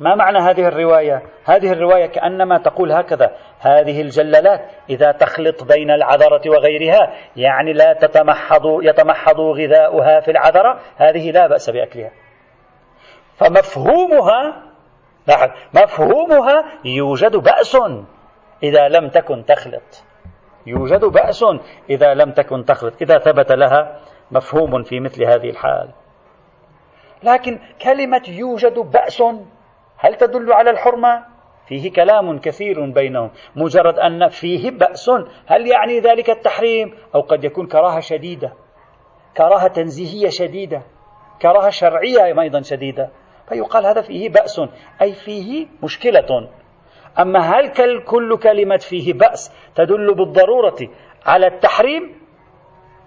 ما 0.00 0.14
معنى 0.14 0.38
هذه 0.38 0.68
الرواية؟ 0.68 1.22
هذه 1.44 1.72
الرواية 1.72 2.06
كأنما 2.06 2.58
تقول 2.58 2.92
هكذا 2.92 3.36
هذه 3.60 4.00
الجلالات 4.00 4.60
إذا 4.90 5.12
تخلط 5.12 5.64
بين 5.64 5.90
العذرة 5.90 6.42
وغيرها 6.46 7.12
يعني 7.36 7.72
لا 7.72 7.92
تتمحض 7.92 8.62
يتمحض 8.82 9.40
غذاؤها 9.40 10.20
في 10.20 10.30
العذرة 10.30 10.80
هذه 10.96 11.30
لا 11.30 11.46
بأس 11.46 11.70
بأكلها. 11.70 12.10
فمفهومها 13.36 14.62
لاحظ 15.26 15.50
مفهومها 15.74 16.64
يوجد 16.84 17.36
بأس 17.36 17.76
إذا 18.62 18.88
لم 18.88 19.08
تكن 19.08 19.44
تخلط. 19.44 20.04
يوجد 20.66 21.04
بأس 21.04 21.44
إذا 21.90 22.14
لم 22.14 22.32
تكن 22.32 22.64
تخلط. 22.64 23.02
إذا 23.02 23.18
ثبت 23.18 23.52
لها 23.52 24.00
مفهوم 24.30 24.82
في 24.82 25.00
مثل 25.00 25.24
هذه 25.24 25.50
الحال. 25.50 25.88
لكن 27.22 27.58
كلمة 27.82 28.22
يوجد 28.28 28.78
بأس 28.78 29.22
هل 30.02 30.14
تدل 30.14 30.52
على 30.52 30.70
الحرمة؟ 30.70 31.24
فيه 31.66 31.92
كلام 31.92 32.38
كثير 32.38 32.90
بينهم 32.90 33.30
مجرد 33.56 33.98
أن 33.98 34.28
فيه 34.28 34.70
بأس. 34.70 35.10
هل 35.46 35.66
يعني 35.66 36.00
ذلك 36.00 36.30
التحريم؟ 36.30 36.94
أو 37.14 37.20
قد 37.20 37.44
يكون 37.44 37.66
كراهة 37.66 38.00
شديدة 38.00 38.52
كراهة 39.36 39.68
تنزيهية 39.68 40.28
شديدة 40.28 40.82
كراهة 41.42 41.70
شرعية 41.70 42.40
أيضا 42.40 42.62
شديدة. 42.62 43.10
فيقال 43.48 43.86
هذا 43.86 44.00
فيه 44.02 44.28
بأس 44.28 44.60
أي 45.02 45.12
فيه 45.12 45.66
مشكلة. 45.82 46.48
أما 47.18 47.40
هل 47.40 47.68
كل 48.04 48.38
كلمة 48.38 48.76
فيه 48.76 49.12
بأس 49.12 49.52
تدل 49.74 50.14
بالضرورة 50.14 50.78
على 51.26 51.46
التحريم؟ 51.46 52.21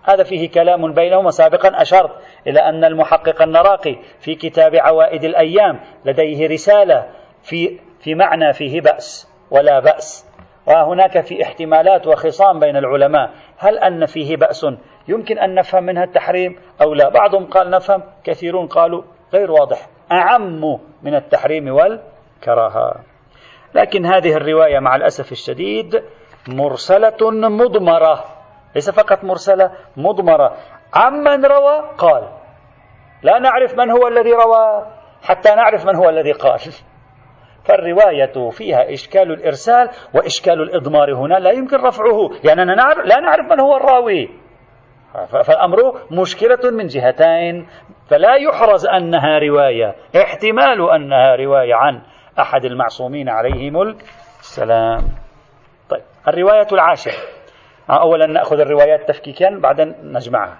هذا 0.06 0.24
فيه 0.24 0.52
كلام 0.52 0.94
بينهما 0.94 1.30
سابقا 1.30 1.82
أشرت 1.82 2.12
إلى 2.48 2.60
أن 2.60 2.84
المحقق 2.84 3.42
النراقي 3.42 3.96
في 4.20 4.36
كتاب 4.36 4.76
عوائد 4.76 5.24
الأيام 5.24 5.80
لديه 6.06 6.48
رسالة 6.48 7.06
في, 7.44 7.80
في 8.00 8.16
معنى 8.16 8.54
فيه 8.54 8.82
بأس 8.82 9.32
ولا 9.52 9.80
بأس. 9.80 10.32
وهناك 10.68 11.22
في 11.22 11.44
احتمالات 11.44 12.08
وخصام 12.08 12.60
بين 12.60 12.78
العلماء. 12.78 13.30
هل 13.58 13.78
أن 13.78 14.06
فيه 14.06 14.38
بأس 14.38 14.66
يمكن 15.08 15.40
أن 15.40 15.56
نفهم 15.56 15.84
منها 15.84 16.04
التحريم 16.04 16.56
أو 16.82 16.94
لا؟ 16.94 17.10
بعضهم 17.10 17.46
قال 17.46 17.70
نفهم 17.70 18.04
كثيرون 18.24 18.68
قالوا 18.68 19.04
غير 19.34 19.52
واضح. 19.52 19.88
أعم 20.12 20.80
من 21.04 21.16
التحريم 21.16 21.68
والكراهة. 21.68 22.96
لكن 23.76 24.06
هذه 24.06 24.34
الرواية 24.34 24.80
مع 24.80 24.96
الأسف 24.96 25.32
الشديد 25.32 26.04
مرسلة 26.48 27.32
مضمرة. 27.32 28.35
ليس 28.76 28.90
فقط 28.90 29.24
مرسلة 29.24 29.72
مضمرة. 29.98 30.58
عمن 30.94 31.46
روى؟ 31.46 31.90
قال. 31.98 32.30
لا 33.24 33.40
نعرف 33.40 33.78
من 33.78 33.92
هو 33.92 34.08
الذي 34.08 34.32
روى 34.32 34.86
حتى 35.24 35.56
نعرف 35.56 35.86
من 35.86 35.96
هو 35.96 36.10
الذي 36.10 36.32
قال. 36.32 36.60
فالرواية 37.66 38.50
فيها 38.50 38.94
إشكال 38.94 39.32
الإرسال 39.32 39.90
وإشكال 40.14 40.62
الإضمار 40.62 41.14
هنا 41.14 41.36
لا 41.36 41.52
يمكن 41.52 41.78
رفعه 41.78 42.30
لأننا 42.44 42.76
نعرف 42.76 43.06
لا 43.06 43.20
نعرف 43.20 43.52
من 43.52 43.60
هو 43.60 43.78
الراوي. 43.78 44.30
فالأمر 45.48 45.78
مشكلة 46.12 46.72
من 46.72 46.86
جهتين 46.86 47.68
فلا 48.10 48.36
يحرز 48.36 48.88
أنها 48.88 49.40
رواية. 49.40 49.96
احتمال 50.16 50.90
أنها 50.96 51.36
رواية 51.36 51.76
عن 51.76 52.02
أحد 52.40 52.66
المعصومين 52.66 53.30
عليهم 53.30 53.82
السلام. 54.40 55.00
طيب 55.90 56.04
الرواية 56.28 56.68
العاشرة. 56.72 57.35
أولا 57.90 58.26
نأخذ 58.26 58.60
الروايات 58.60 59.08
تفكيكا 59.08 59.60
بعدين 59.60 59.96
نجمعها. 60.04 60.58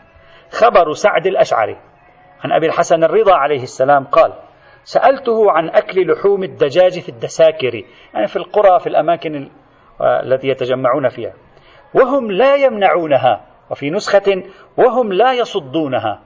خبر 0.52 0.94
سعد 0.94 1.28
الأشعري 1.28 1.78
عن 2.44 2.52
أبي 2.52 2.66
الحسن 2.66 3.04
الرضا 3.04 3.36
عليه 3.36 3.64
السلام 3.64 4.04
قال 4.04 4.34
سألته 4.84 5.52
عن 5.52 5.70
أكل 5.70 6.12
لحوم 6.12 6.44
الدجاج 6.44 7.00
في 7.00 7.10
الدساكر 7.10 7.84
يعني 8.14 8.28
في 8.28 8.36
القرى 8.36 8.80
في 8.80 8.88
الأماكن 8.88 9.50
التي 10.02 10.48
يتجمعون 10.48 11.10
فيها. 11.10 11.34
وهم 11.94 12.32
لا 12.32 12.56
يمنعونها 12.56 13.46
وفي 13.72 13.90
نسخة 13.90 14.44
وهم 14.78 15.14
لا 15.14 15.34
يصدونها. 15.34 16.22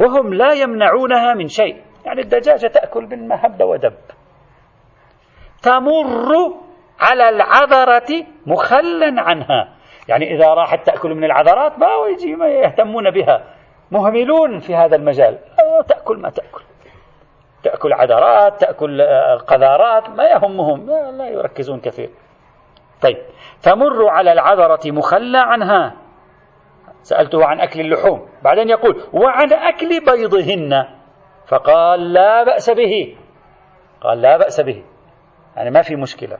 وهم 0.00 0.34
لا 0.34 0.52
يمنعونها 0.52 1.34
من 1.34 1.48
شيء 1.48 1.82
يعني 2.04 2.20
الدجاجة 2.20 2.66
تأكل 2.66 3.06
بالمهب 3.06 3.62
ودب. 3.62 3.98
تمر 5.62 6.54
على 7.00 7.28
العذرة 7.28 8.26
مخلا 8.46 9.22
عنها. 9.22 9.77
يعني 10.08 10.34
إذا 10.34 10.54
راحت 10.54 10.86
تأكل 10.86 11.14
من 11.14 11.24
العذرات 11.24 11.78
ما 11.78 11.86
يجي 12.12 12.36
ما 12.36 12.48
يهتمون 12.48 13.10
بها. 13.10 13.44
مهملون 13.90 14.58
في 14.58 14.74
هذا 14.74 14.96
المجال. 14.96 15.38
تأكل 15.88 16.18
ما 16.18 16.30
تأكل. 16.30 16.62
تأكل 17.62 17.92
عذرات 17.92 18.60
تأكل 18.60 19.02
قذارات 19.46 20.08
ما 20.08 20.24
يهمهم. 20.24 20.86
لا 21.18 21.28
يركزون 21.28 21.80
كثير. 21.80 22.10
طيب. 23.02 23.16
تمر 23.62 24.08
على 24.08 24.32
العذرة 24.32 24.80
مخلى 24.86 25.38
عنها. 25.38 25.94
سألته 27.02 27.44
عن 27.44 27.60
أكل 27.60 27.80
اللحوم. 27.80 28.28
بعدين 28.42 28.70
يقول 28.70 29.02
وعن 29.12 29.52
أكل 29.52 29.88
بيضهن. 29.88 30.84
فقال 31.46 32.12
لا 32.12 32.44
بأس 32.44 32.70
به. 32.70 33.16
قال 34.00 34.22
لا 34.22 34.36
بأس 34.36 34.60
به. 34.60 34.82
يعني 35.56 35.70
ما 35.70 35.82
في 35.82 35.96
مشكلة. 35.96 36.38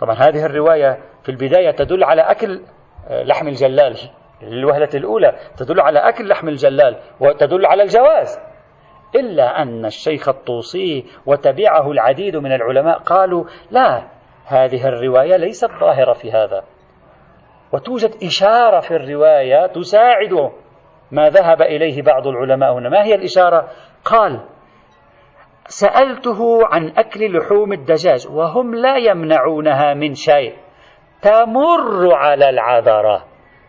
طبعا 0.00 0.14
هذه 0.14 0.46
الرواية 0.46 0.98
في 1.26 1.32
البداية 1.32 1.70
تدل 1.70 2.04
على 2.04 2.22
أكل 2.22 2.60
آه، 3.08 3.22
لحم 3.22 3.48
الجلال 3.48 3.96
الوهلة 4.42 4.88
الأولى 4.94 5.36
تدل 5.56 5.80
على 5.80 5.98
أكل 5.98 6.28
لحم 6.28 6.48
الجلال 6.48 6.96
وتدل 7.20 7.66
على 7.66 7.82
الجواز. 7.82 8.38
إلا 9.14 9.62
أن 9.62 9.84
الشيخ 9.84 10.28
الطوسي 10.28 11.04
وتبعه 11.26 11.90
العديد 11.90 12.36
من 12.36 12.52
العلماء 12.52 12.98
قالوا 12.98 13.44
لا 13.70 14.02
هذه 14.44 14.88
الرواية 14.88 15.36
ليست 15.36 15.70
ظاهرة 15.80 16.12
في 16.12 16.32
هذا. 16.32 16.64
وتوجد 17.72 18.14
إشارة 18.22 18.80
في 18.80 18.96
الرواية 18.96 19.66
تساعد 19.66 20.50
ما 21.10 21.28
ذهب 21.28 21.62
إليه 21.62 22.02
بعض 22.02 22.26
العلماء 22.26 22.72
هنا. 22.72 22.88
ما 22.88 23.04
هي 23.04 23.14
الإشارة؟ 23.14 23.68
قال 24.04 24.40
سألته 25.66 26.66
عن 26.66 26.92
أكل 26.96 27.38
لحوم 27.38 27.72
الدجاج 27.72 28.28
وهم 28.30 28.74
لا 28.74 28.96
يمنعونها 28.96 29.94
من 29.94 30.14
شيء. 30.14 30.65
تمر 31.22 32.14
على 32.14 32.48
العذرة 32.48 33.24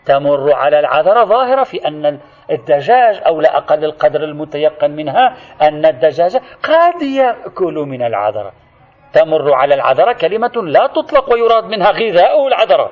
تمر 0.05 0.53
على 0.53 0.79
العذرة 0.79 1.23
ظاهرة 1.23 1.63
في 1.63 1.87
أن 1.87 2.19
الدجاج 2.51 3.21
أو 3.27 3.41
لا 3.41 3.57
أقل 3.57 3.85
القدر 3.85 4.23
المتيقن 4.23 4.91
منها 4.91 5.35
أن 5.61 5.85
الدجاج 5.85 6.35
قد 6.63 7.01
يأكل 7.01 7.73
من 7.73 8.01
العذرة 8.01 8.51
تمر 9.13 9.53
على 9.53 9.75
العذرة 9.75 10.13
كلمة 10.13 10.51
لا 10.55 10.87
تطلق 10.87 11.33
ويراد 11.33 11.63
منها 11.63 11.91
غذاء 11.91 12.47
العذرة 12.47 12.91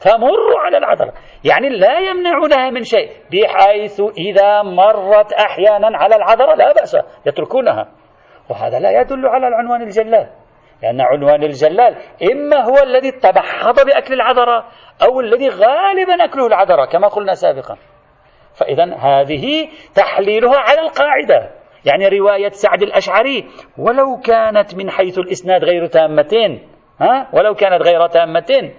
تمر 0.00 0.58
على 0.58 0.78
العذرة 0.78 1.12
يعني 1.44 1.68
لا 1.68 1.98
يمنعونها 1.98 2.70
من 2.70 2.82
شيء 2.84 3.10
بحيث 3.32 4.00
إذا 4.18 4.62
مرت 4.62 5.32
أحيانا 5.32 5.98
على 5.98 6.16
العذرة 6.16 6.54
لا 6.54 6.72
بأس 6.72 6.96
يتركونها. 7.26 7.88
وهذا 8.50 8.78
لا 8.78 9.00
يدل 9.00 9.26
على 9.26 9.48
العنوان 9.48 9.82
الجلال. 9.82 10.26
لأن 10.82 11.00
عنوان 11.00 11.42
الجلال 11.42 11.96
إما 12.32 12.64
هو 12.64 12.82
الذي 12.82 13.10
تبحض 13.10 13.86
بأكل 13.86 14.14
العذرة 14.14 14.64
أو 15.02 15.20
الذي 15.20 15.48
غالبا 15.48 16.24
أكله 16.24 16.46
العذرة 16.46 16.84
كما 16.84 17.08
قلنا 17.08 17.34
سابقا. 17.34 17.76
فإذا 18.54 18.94
هذه 18.94 19.68
تحليلها 19.94 20.56
على 20.56 20.80
القاعدة. 20.80 21.50
يعني 21.84 22.08
رواية 22.08 22.48
سعد 22.48 22.82
الأشعري 22.82 23.48
ولو 23.78 24.20
كانت 24.24 24.74
من 24.74 24.90
حيث 24.90 25.18
الإسناد 25.18 25.64
غير 25.64 25.86
تامتين. 25.86 26.68
ها؟ 27.00 27.28
ولو 27.32 27.54
كانت 27.54 27.82
غير 27.82 28.06
تامتين. 28.06 28.74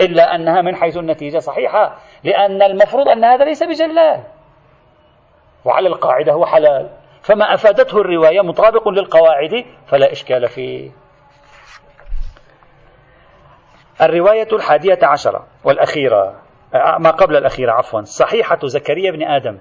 إلا 0.00 0.34
أنها 0.34 0.62
من 0.62 0.76
حيث 0.76 0.96
النتيجة 0.96 1.38
صحيحة 1.38 1.96
لأن 2.24 2.62
المفروض 2.62 3.08
أن 3.08 3.24
هذا 3.24 3.44
ليس 3.44 3.62
بجلال. 3.62 4.22
وعلى 5.64 5.88
القاعدة 5.88 6.32
هو 6.32 6.46
حلال. 6.46 6.90
فما 7.22 7.54
أفادته 7.54 8.00
الرواية 8.00 8.40
مطابق 8.40 8.88
للقواعد 8.88 9.64
فلا 9.86 10.12
إشكال 10.12 10.48
فيه. 10.48 11.05
الرواية 14.02 14.48
الحادية 14.52 14.98
عشرة 15.02 15.46
والأخيرة 15.64 16.34
ما 16.98 17.10
قبل 17.10 17.36
الأخيرة 17.36 17.72
عفوا 17.72 18.00
صحيحة 18.00 18.58
زكريا 18.64 19.10
بن 19.10 19.22
آدم 19.22 19.58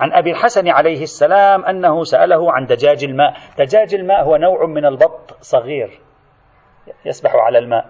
عن 0.00 0.12
أبي 0.12 0.30
الحسن 0.30 0.68
عليه 0.68 1.02
السلام 1.02 1.64
أنه 1.64 2.04
سأله 2.04 2.52
عن 2.52 2.66
دجاج 2.66 3.04
الماء. 3.04 3.34
دجاج 3.58 3.94
الماء 3.94 4.22
هو 4.22 4.36
نوع 4.36 4.66
من 4.66 4.86
البط 4.86 5.36
صغير 5.40 6.00
يسبح 7.04 7.34
على 7.34 7.58
الماء 7.58 7.84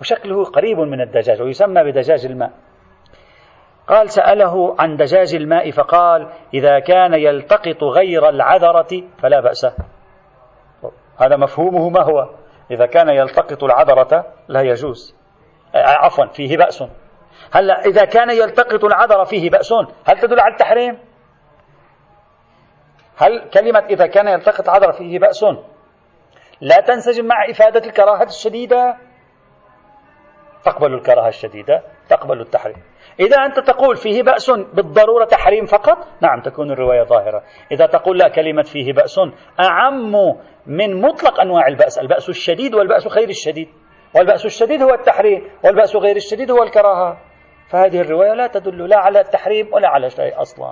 وشكله 0.00 0.44
قريب 0.44 0.78
من 0.78 1.00
الدجاج 1.00 1.42
ويسمى 1.42 1.84
بدجاج 1.84 2.26
الماء. 2.26 2.50
قال 3.88 4.10
سأله 4.10 4.76
عن 4.78 4.96
دجاج 4.96 5.34
الماء 5.34 5.70
فقال 5.70 6.28
إذا 6.54 6.78
كان 6.78 7.14
يلتقط 7.14 7.84
غير 7.84 8.28
العذرة 8.28 9.02
فلا 9.18 9.40
بأس. 9.40 9.66
هذا 11.18 11.36
مفهومه 11.36 11.88
ما 11.88 12.02
هو؟ 12.02 12.28
إذا 12.72 12.86
كان 12.86 13.08
يلتقط 13.08 13.64
العذرة 13.64 14.34
لا 14.48 14.60
يجوز. 14.60 15.16
عفوا 15.74 16.26
فيه 16.26 16.56
بأس. 16.56 16.84
هلا 17.52 17.80
إذا 17.80 18.04
كان 18.04 18.30
يلتقط 18.30 18.84
العذر 18.84 19.24
فيه 19.24 19.50
بأس. 19.50 19.72
هل 20.04 20.18
تدل 20.20 20.40
على 20.40 20.52
التحريم؟ 20.52 20.98
هل 23.16 23.50
كلمة 23.54 23.78
إذا 23.78 24.06
كان 24.06 24.28
يلتقط 24.28 24.68
العذر 24.68 24.92
فيه 24.92 25.18
بأس؟ 25.18 25.44
لا 26.60 26.80
تنسجم 26.80 27.24
مع 27.24 27.50
إفادة 27.50 27.86
الكراهة 27.86 28.22
الشديدة. 28.22 28.96
تقبل 30.64 30.94
الكراهة 30.94 31.28
الشديدة. 31.28 31.82
تقبل 32.08 32.40
التحريم. 32.40 32.76
إذا 33.20 33.36
أنت 33.36 33.60
تقول 33.60 33.96
فيه 33.96 34.22
بأس 34.22 34.50
بالضرورة 34.50 35.24
تحريم 35.24 35.66
فقط 35.66 35.98
نعم 36.20 36.40
تكون 36.40 36.70
الرواية 36.70 37.02
ظاهرة. 37.02 37.42
إذا 37.72 37.86
تقول 37.86 38.18
لا 38.18 38.28
كلمة 38.28 38.62
فيه 38.62 38.92
بأس 38.92 39.20
أعم 39.60 40.12
من 40.66 41.00
مطلق 41.00 41.40
أنواع 41.40 41.66
البأس 41.66 41.98
البأس 41.98 42.28
الشديد 42.28 42.74
والبأس 42.74 43.06
غير 43.06 43.28
الشديد. 43.28 43.68
والبأس 44.16 44.44
الشديد 44.44 44.82
هو 44.82 44.94
التحريم 44.94 45.50
والبأس 45.64 45.96
غير 45.96 46.16
الشديد 46.16 46.50
هو 46.50 46.62
الكراهة. 46.62 47.18
فهذه 47.68 48.00
الرواية 48.00 48.32
لا 48.34 48.46
تدل 48.46 48.88
لا 48.88 48.98
على 48.98 49.20
التحريم 49.20 49.68
ولا 49.72 49.88
على 49.88 50.10
شيء 50.10 50.40
أصلا. 50.40 50.70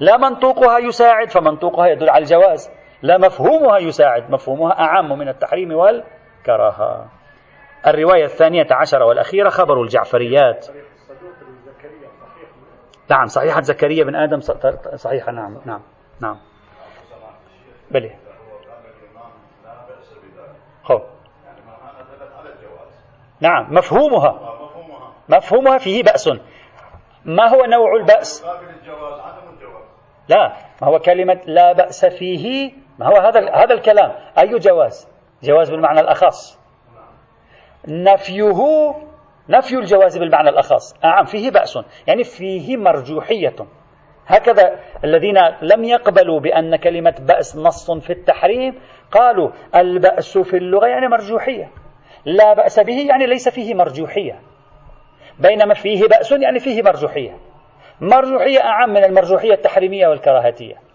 لا 0.00 0.16
منطوقها 0.16 0.78
يساعد 0.78 1.30
فمنطوقها 1.30 1.86
يدل 1.86 2.10
على 2.10 2.22
الجواز. 2.22 2.70
لا 3.02 3.18
مفهومها 3.18 3.78
يساعد 3.78 4.30
مفهومها 4.30 4.80
أعم 4.80 5.18
من 5.18 5.28
التحريم 5.28 5.72
والكراهة. 5.72 7.17
الرواية 7.86 8.24
الثانية 8.24 8.66
عشرة 8.70 9.04
والأخيرة 9.04 9.48
خبر 9.48 9.82
الجعفريات. 9.82 10.66
نعم 13.10 13.26
صحيحة 13.26 13.60
زكريا 13.60 14.04
بن 14.04 14.14
آدم 14.14 14.40
صحيحة 14.94 15.32
نعم 15.32 15.60
نعم 15.64 15.80
نعم. 16.20 16.38
بلي. 17.90 18.16
خب 20.84 21.02
نعم 23.40 23.74
مفهومها. 23.74 24.58
مفهومها 25.28 25.78
فيه 25.78 26.02
بأس. 26.02 26.28
ما 27.24 27.48
هو 27.48 27.64
نوع 27.64 27.96
البأس؟ 27.96 28.44
لا 30.28 30.52
ما 30.82 30.88
هو 30.88 30.98
كلمة 30.98 31.40
لا 31.46 31.72
بأس 31.72 32.04
فيه؟ 32.04 32.72
ما 32.98 33.06
هو 33.06 33.16
هذا 33.16 33.50
هذا 33.54 33.74
الكلام. 33.74 34.12
أي 34.38 34.58
جواز؟ 34.58 35.08
جواز 35.42 35.70
بالمعنى 35.70 36.00
الأخص. 36.00 36.57
نفيه 37.88 38.94
نفي 39.48 39.74
الجواز 39.74 40.18
بالمعنى 40.18 40.48
الأخص. 40.48 40.94
أعم 41.04 41.24
فيه 41.24 41.50
بأس. 41.50 41.78
يعني 42.06 42.24
فيه 42.24 42.76
مرجوحية. 42.76 43.56
هكذا 44.26 44.76
الذين 45.04 45.38
لم 45.62 45.84
يقبلوا 45.84 46.40
بأن 46.40 46.76
كلمة 46.76 47.14
بأس 47.20 47.56
نص 47.56 47.90
في 47.90 48.12
التحريم 48.12 48.74
قالوا 49.10 49.50
البأس 49.74 50.38
في 50.38 50.56
اللغة 50.56 50.86
يعني 50.86 51.08
مرجوحية. 51.08 51.70
لا 52.24 52.54
بأس 52.54 52.80
به 52.80 53.06
يعني 53.08 53.26
ليس 53.26 53.48
فيه 53.48 53.74
مرجوحية. 53.74 54.40
بينما 55.38 55.74
فيه 55.74 56.08
بأس 56.08 56.32
يعني 56.32 56.58
فيه 56.58 56.82
مرجوحية. 56.82 57.38
مرجوحية 58.00 58.60
أعم 58.60 58.90
من 58.90 59.04
المرجوحية 59.04 59.52
التحريمية 59.52 60.08
والكراهتية 60.08 60.87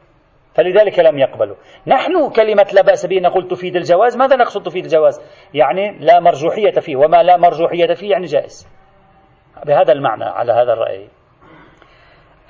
فلذلك 0.56 1.00
لم 1.00 1.20
يقبلوا. 1.20 1.56
نحن 1.88 2.30
كلمة 2.30 2.66
لا 2.74 2.82
بأس 2.82 3.06
به 3.06 3.20
نقول 3.20 3.48
تفيد 3.48 3.76
الجواز 3.76 4.18
ماذا 4.18 4.36
نقصد 4.36 4.64
تفيد 4.64 4.84
الجواز؟ 4.84 5.22
يعني 5.54 5.98
لا 6.00 6.20
مرجوحية 6.20 6.80
فيه 6.80 6.96
وما 6.96 7.24
لا 7.24 7.38
مرجوحية 7.38 7.94
فيه 7.94 8.12
يعني 8.12 8.26
جائز. 8.26 8.68
بهذا 9.66 9.94
المعنى 9.94 10.24
على 10.24 10.54
هذا 10.54 10.74
الرأي. 10.74 11.08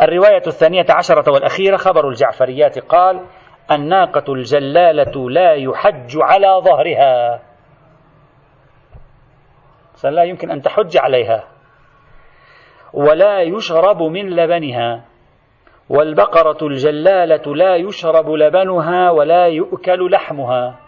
الرواية 0.02 0.44
الثانية 0.48 0.86
عشرة 0.89 1.32
والأخيرة 1.32 1.78
خبر 1.78 2.10
الجعفريات 2.10 2.80
قال 2.80 3.26
الناقة 3.72 4.34
الجلالة 4.34 5.30
لا 5.30 5.54
يحج 5.54 6.18
على 6.22 6.62
ظهرها. 6.63 7.42
لا 10.04 10.24
يمكن 10.24 10.52
أن 10.52 10.62
تحج 10.62 10.98
عليها. 10.98 11.44
ولا 12.94 13.42
يشرب 13.42 14.02
من 14.02 14.30
لبنها. 14.30 15.12
والبقرة 15.89 16.67
الجلالة 16.67 17.56
لا 17.56 17.76
يشرب 17.76 18.30
لبنها 18.30 19.12
ولا 19.12 19.46
يؤكل 19.48 20.12
لحمها. 20.12 20.80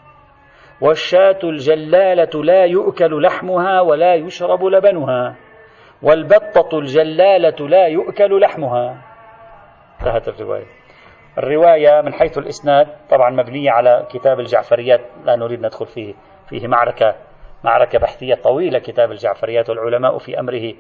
والشاة 0.82 1.40
الجلالة 1.44 2.44
لا 2.44 2.66
يؤكل 2.66 3.22
لحمها 3.22 3.82
ولا 3.82 4.16
يشرب 4.16 4.64
لبنها. 4.64 5.36
والبطة 6.04 6.80
الجلالة 6.80 7.68
لا 7.68 7.88
يؤكل 7.88 8.42
لحمها. 8.42 9.02
انتهت 10.00 10.28
الرواية. 10.28 10.66
الرواية 11.38 12.02
من 12.02 12.14
حيث 12.14 12.38
الإسناد 12.38 12.88
طبعا 13.10 13.30
مبنية 13.30 13.72
على 13.72 14.08
كتاب 14.12 14.40
الجعفريات 14.40 15.02
لا 15.26 15.36
نريد 15.36 15.60
ندخل 15.60 15.86
فيه 15.86 16.14
فيه 16.50 16.68
معركة 16.68 17.16
معركة 17.64 18.00
بحثية 18.00 18.36
طويلة 18.36 18.80
كتاب 18.80 19.12
الجعفريات 19.12 19.70
والعلماء 19.70 20.18
في 20.18 20.40
أمره 20.40 20.74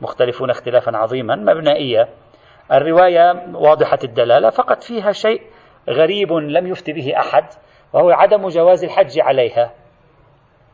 مختلفون 0.00 0.50
اختلافا 0.50 0.96
عظيما 0.96 1.36
مبنائية. 1.36 2.08
الرواية 2.72 3.46
واضحة 3.54 3.98
الدلالة 4.04 4.50
فقط 4.50 4.82
فيها 4.82 5.12
شيء 5.12 5.42
غريب 5.88 6.32
لم 6.32 6.66
يفت 6.66 6.90
به 6.90 7.18
أحد 7.18 7.44
وهو 7.92 8.10
عدم 8.10 8.48
جواز 8.48 8.84
الحج 8.84 9.20
عليها. 9.20 9.70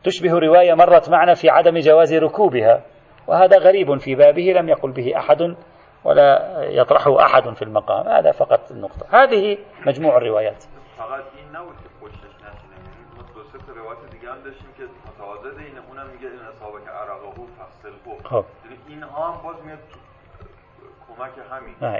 تشبه 0.03 0.39
رواية 0.39 0.73
مرت 0.73 1.09
معنا 1.09 1.33
في 1.33 1.49
عدم 1.49 1.77
جواز 1.77 2.13
ركوبها 2.13 2.81
وهذا 3.27 3.57
غريب 3.57 3.97
في 3.97 4.15
بابه 4.15 4.53
لم 4.53 4.69
يقل 4.69 4.91
به 4.91 5.17
أحد 5.17 5.55
ولا 6.03 6.59
يطرحه 6.63 7.25
أحد 7.25 7.53
في 7.53 7.61
المقام. 7.61 8.07
هذا 8.07 8.31
فقط 8.31 8.71
النقطة. 8.71 9.05
هذه 9.09 9.57
مجموع 9.87 10.17
الروايات. 10.17 10.63
خب. 18.23 18.45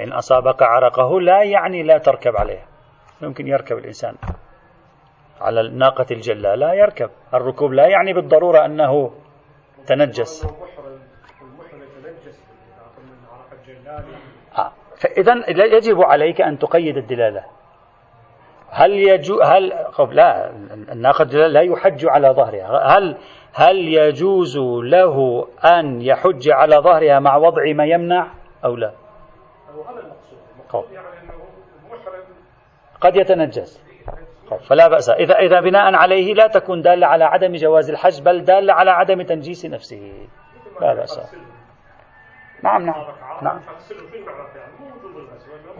إن 0.03 0.13
أصابك 0.13 0.63
عرقه 0.63 1.21
لا 1.21 1.43
يعني 1.43 1.83
لا 1.83 1.97
تركب 1.97 2.37
عليه. 2.37 2.65
يمكن 3.21 3.47
يركب 3.47 3.77
الإنسان. 3.77 4.15
على 5.41 5.61
الناقة 5.61 6.05
الجلة 6.11 6.55
لا 6.55 6.73
يركب. 6.73 7.09
الركوب 7.33 7.73
لا 7.73 7.87
يعني 7.87 8.13
بالضرورة 8.13 8.65
أنه 8.65 9.11
تنجس. 9.87 10.47
آه. 14.57 14.71
فإذا 14.97 15.33
يجب 15.49 16.01
عليك 16.01 16.41
أن 16.41 16.57
تقيد 16.57 16.97
الدلالة. 16.97 17.45
هل 18.69 18.91
يجو 18.91 19.41
هل 19.41 19.73
لا 20.11 20.49
الناقة 20.91 21.21
الجلالة 21.21 21.47
لا 21.47 21.61
يحج 21.61 22.05
على 22.05 22.29
ظهرها. 22.29 22.97
هل 22.97 23.17
هل 23.53 23.77
يجوز 23.77 24.57
له 24.83 25.47
أن 25.65 26.01
يحج 26.01 26.49
على 26.49 26.75
ظهرها 26.75 27.19
مع 27.19 27.35
وضع 27.35 27.73
ما 27.75 27.85
يمنع 27.85 28.27
أو 28.65 28.75
لا؟ 28.75 28.93
قد 33.01 33.15
يتنجس. 33.15 33.83
فلا 34.67 34.87
بأس. 34.87 35.09
إذا 35.09 35.35
إذا 35.35 35.61
بناء 35.61 35.95
عليه 35.95 36.33
لا 36.33 36.47
تكون 36.47 36.81
دالة 36.81 37.07
على 37.07 37.23
عدم 37.23 37.55
جواز 37.55 37.89
الحج 37.89 38.21
بل 38.21 38.43
دالة 38.43 38.73
على 38.73 38.91
عدم 38.91 39.21
تنجيس 39.21 39.65
نفسه. 39.65 40.27
لا 40.81 40.93
بأس. 40.93 41.19
نعم 42.63 42.85
نعم. 42.85 43.05
نعم. 43.41 43.59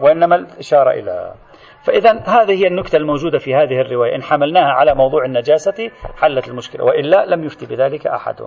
وإنما 0.00 0.36
الإشارة 0.36 0.90
إلى. 0.90 1.34
فإذا 1.82 2.12
هذه 2.12 2.62
هي 2.62 2.66
النكتة 2.66 2.96
الموجودة 2.96 3.38
في 3.38 3.54
هذه 3.54 3.80
الرواية. 3.80 4.14
إن 4.14 4.22
حملناها 4.22 4.72
على 4.72 4.94
موضوع 4.94 5.24
النجاسة 5.24 5.90
حلت 6.16 6.48
المشكلة 6.48 6.84
وإلا 6.84 7.26
لم 7.26 7.44
يفتي 7.44 7.66
بذلك 7.66 8.06
أحد. 8.06 8.42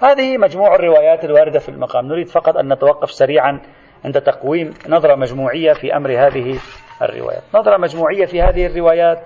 هذه 0.00 0.38
مجموع 0.38 0.74
الروايات 0.74 1.24
الواردة 1.24 1.58
في 1.58 1.68
المقام. 1.68 2.06
نريد 2.06 2.28
فقط 2.28 2.56
أن 2.56 2.72
نتوقف 2.72 3.10
سريعا 3.10 3.60
عند 4.04 4.20
تقويم 4.20 4.74
نظرة 4.88 5.14
مجموعية 5.14 5.72
في 5.72 5.96
أمر 5.96 6.10
هذه 6.10 6.58
الروايات. 7.02 7.42
نظرة 7.54 7.76
مجموعية 7.76 8.26
في 8.26 8.42
هذه 8.42 8.66
الروايات 8.66 9.18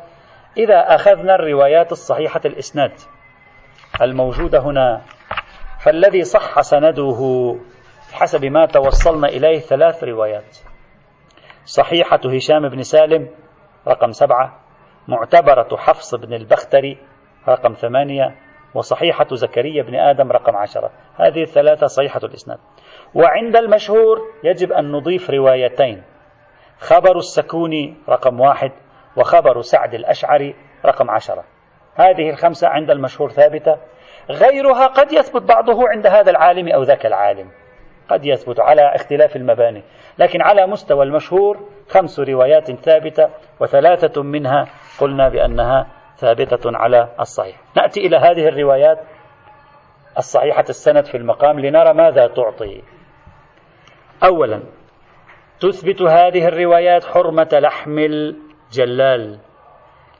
إذا 0.56 0.94
أخذنا 0.94 1.34
الروايات 1.34 1.92
الصحيحة 1.92 2.40
الإسناد 2.44 2.92
الموجودة 4.02 4.58
هنا 4.58 5.00
فالذي 5.84 6.22
صح 6.22 6.60
سنده 6.60 7.18
حسب 8.12 8.44
ما 8.44 8.66
توصلنا 8.66 9.28
إليه 9.28 9.58
ثلاث 9.58 10.04
روايات. 10.04 10.58
صحيحة 11.64 12.20
هشام 12.24 12.68
بن 12.68 12.82
سالم 12.82 13.28
رقم 13.88 14.12
سبعة 14.12 14.60
معتبرة 15.08 15.76
حفص 15.76 16.14
بن 16.14 16.34
البختري 16.34 16.98
رقم 17.48 17.72
ثمانية 17.72 18.36
وصحيحة 18.74 19.26
زكريا 19.32 19.82
بن 19.82 19.94
آدم 19.94 20.32
رقم 20.32 20.56
عشرة. 20.56 20.90
هذه 21.16 21.42
الثلاثة 21.42 21.86
صحيحة 21.86 22.20
الإسناد. 22.24 22.58
وعند 23.14 23.56
المشهور 23.56 24.18
يجب 24.44 24.72
أن 24.72 24.92
نضيف 24.92 25.30
روايتين. 25.30 26.02
خبر 26.78 27.16
السكوني 27.16 27.94
رقم 28.08 28.40
واحد 28.40 28.72
وخبر 29.16 29.60
سعد 29.60 29.94
الأشعري 29.94 30.54
رقم 30.86 31.10
عشرة. 31.10 31.44
هذه 31.94 32.30
الخمسة 32.30 32.68
عند 32.68 32.90
المشهور 32.90 33.30
ثابتة. 33.30 33.76
غيرها 34.30 34.86
قد 34.86 35.12
يثبت 35.12 35.42
بعضه 35.42 35.88
عند 35.88 36.06
هذا 36.06 36.30
العالم 36.30 36.68
أو 36.68 36.82
ذاك 36.82 37.06
العالم. 37.06 37.50
قد 38.08 38.24
يثبت 38.24 38.60
على 38.60 38.94
اختلاف 38.94 39.36
المباني. 39.36 39.82
لكن 40.18 40.42
على 40.42 40.66
مستوى 40.66 41.04
المشهور 41.04 41.68
خمس 41.88 42.20
روايات 42.20 42.70
ثابتة 42.70 43.28
وثلاثة 43.60 44.22
منها 44.22 44.66
قلنا 45.00 45.28
بأنها 45.28 45.86
ثابتة 46.16 46.76
على 46.78 47.08
الصحيح. 47.20 47.56
نأتي 47.76 48.06
إلى 48.06 48.16
هذه 48.16 48.48
الروايات 48.48 48.98
الصحيحة 50.18 50.64
السند 50.68 51.04
في 51.04 51.16
المقام 51.16 51.60
لنرى 51.60 51.92
ماذا 51.94 52.26
تعطي. 52.26 52.82
أولا 54.24 54.62
تثبت 55.60 56.02
هذه 56.02 56.48
الروايات 56.48 57.04
حرمة 57.04 57.48
لحم 57.52 57.98
الجلال 57.98 59.38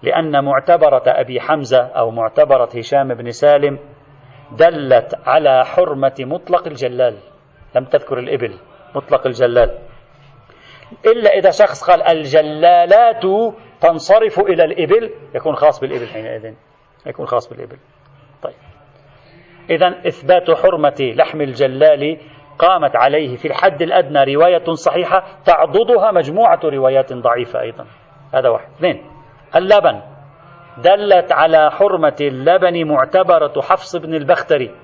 لأن 0.02 0.44
معتبرة 0.44 1.02
أبي 1.06 1.40
حمزة 1.40 1.86
أو 1.86 2.10
معتبرة 2.10 2.68
هشام 2.74 3.14
بن 3.14 3.30
سالم 3.30 3.78
دلت 4.52 5.14
على 5.26 5.64
حرمة 5.64 6.14
مطلق 6.20 6.66
الجلال. 6.66 7.16
لم 7.76 7.84
تذكر 7.84 8.18
الإبل 8.18 8.58
مطلق 8.94 9.26
الجلال. 9.26 9.78
إلا 11.06 11.30
إذا 11.30 11.50
شخص 11.50 11.90
قال 11.90 12.02
الجلالات 12.02 13.22
تنصرف 13.80 14.38
إلى 14.38 14.64
الإبل 14.64 15.10
يكون 15.34 15.54
خاص 15.54 15.80
بالإبل 15.80 16.06
حينئذ 16.06 16.54
يكون 17.06 17.26
خاص 17.26 17.48
بالإبل. 17.48 17.76
طيب. 18.42 18.54
إذا 19.70 19.88
إثبات 20.06 20.50
حرمة 20.50 20.96
لحم 21.00 21.40
الجلال 21.40 22.18
قامت 22.58 22.96
عليه 22.96 23.36
في 23.36 23.48
الحد 23.48 23.82
الأدنى 23.82 24.34
رواية 24.34 24.72
صحيحة 24.72 25.24
تعضدها 25.44 26.10
مجموعة 26.10 26.60
روايات 26.64 27.12
ضعيفة 27.12 27.60
أيضا. 27.60 27.86
هذا 28.34 28.48
واحد. 28.48 28.68
اثنين 28.76 29.04
اللبن. 29.56 30.00
دلت 30.78 31.32
على 31.32 31.70
حرمة 31.70 32.16
اللبن 32.20 32.88
معتبرة 32.88 33.60
حفص 33.60 33.96
بن 33.96 34.14
البختري 34.14 34.74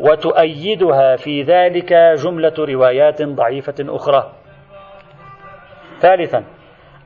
وتؤيدها 0.00 1.16
في 1.16 1.42
ذلك 1.42 1.92
جملة 2.24 2.54
روايات 2.58 3.22
ضعيفة 3.22 3.74
أخرى. 3.80 4.32
ثالثا 6.00 6.44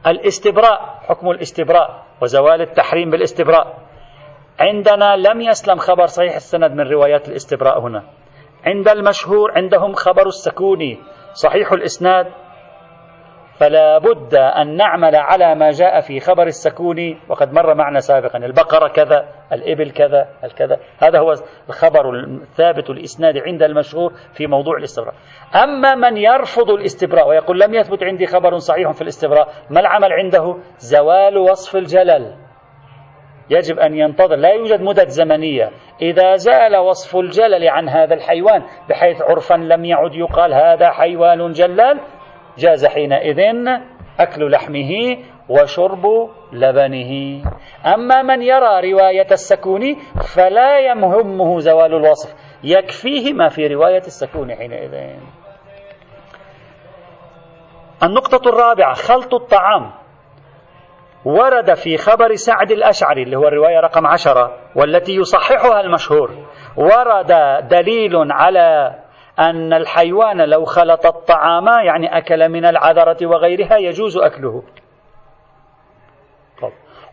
الاستبراء. 0.07 0.99
حكم 1.09 1.31
الاستبراء 1.31 2.03
وزوال 2.23 2.61
التحريم 2.61 3.11
بالاستبراء. 3.11 3.79
عندنا 4.61 5.17
لم 5.17 5.41
يسلم 5.41 5.77
خبر 5.77 6.07
صحيح 6.07 6.35
السند 6.35 6.73
من 6.73 6.89
روايات 6.91 7.29
الاستبراء 7.29 7.81
هنا. 7.81 8.03
عند 8.66 8.88
المشهور 8.88 9.53
عندهم 9.53 9.92
خبر 9.92 10.27
السكوني 10.27 10.99
صحيح 11.33 11.73
الإسناد. 11.73 12.27
فلا 13.61 13.99
بد 13.99 14.35
أن 14.35 14.77
نعمل 14.77 15.16
على 15.16 15.55
ما 15.55 15.71
جاء 15.71 16.01
في 16.01 16.21
خبر 16.21 16.47
السكوني 16.47 17.18
وقد 17.29 17.53
مر 17.53 17.75
معنا 17.75 18.01
سابقا 18.01 18.38
البقرة 18.38 18.88
كذا 18.88 19.29
الإبل 19.53 19.90
كذا 19.90 20.29
الكذا. 20.44 20.77
هذا 20.99 21.18
هو 21.18 21.33
الخبر 21.68 22.14
الثابت 22.25 22.90
الإسناد 22.90 23.38
عند 23.38 23.62
المشهور 23.62 24.12
في 24.35 24.47
موضوع 24.47 24.77
الاستبراء. 24.77 25.14
أما 25.64 25.94
من 25.94 26.16
يرفض 26.16 26.71
الاستبراء 26.71 27.29
ويقول 27.29 27.61
لم 27.61 27.75
يثبت 27.75 28.03
عندي 28.03 28.27
خبر 28.27 28.59
صحيح 28.59 28.90
في 28.90 29.03
الاستبراء 29.03 29.49
ما 29.71 29.81
العمل 29.81 30.12
عنده؟ 30.12 30.57
زوال 30.79 31.38
وصف 31.38 31.77
الجلل. 31.77 32.48
يجب 33.51 33.79
أن 33.79 33.95
ينتظر. 33.95 34.37
لا 34.37 34.49
يوجد 34.49 34.81
مدة 34.81 35.05
زمنية. 35.05 35.71
إذا 36.03 36.37
زال 36.37 36.77
وصف 36.77 37.17
الجلل 37.17 37.69
عن 37.69 37.89
هذا 37.89 38.15
الحيوان 38.15 38.63
بحيث 38.89 39.23
عرفا 39.23 39.55
لم 39.55 39.85
يعد 39.85 40.15
يقال 40.15 40.55
هذا 40.55 40.91
حيوان 40.91 41.53
جلال 41.53 42.01
جاز 42.59 42.87
حينئذ 42.87 43.41
أكل 44.21 44.51
لحمه 44.51 45.17
وشرب 45.49 46.05
لبنه. 46.53 47.43
أما 47.95 48.23
من 48.23 48.43
يرى 48.43 48.93
رواية 48.93 49.27
السكوني 49.31 49.97
فلا 50.35 50.79
يمهمه 50.79 51.59
زوال 51.59 51.95
الوصف. 51.95 52.35
يكفيه 52.65 53.33
ما 53.33 53.49
في 53.49 53.67
رواية 53.67 54.03
السكوني 54.07 54.57
حينئذ. 54.57 54.95
النقطة 58.03 58.49
الرابعة 58.49 58.95
خلط 58.95 59.35
الطعام. 59.35 59.91
ورد 61.25 61.75
في 61.75 61.97
خبر 61.97 62.35
سعد 62.35 62.71
الأشعري 62.71 63.23
اللي 63.23 63.37
هو 63.37 63.49
الرواية 63.49 63.81
رقم 63.81 64.07
عشرة 64.07 64.57
والتي 64.77 65.15
يصححها 65.15 65.81
المشهور 65.81 66.31
ورد 66.77 67.33
دليل 67.69 68.33
على 68.33 68.95
أن 69.39 69.73
الحيوان 69.73 70.41
لو 70.41 70.65
خلط 70.65 71.07
الطعام 71.07 71.67
يعني 71.87 72.19
أكل 72.19 72.49
من 72.49 72.65
العذرة 72.65 73.27
وغيرها 73.27 73.77
يجوز 73.77 74.19
أكله. 74.19 74.63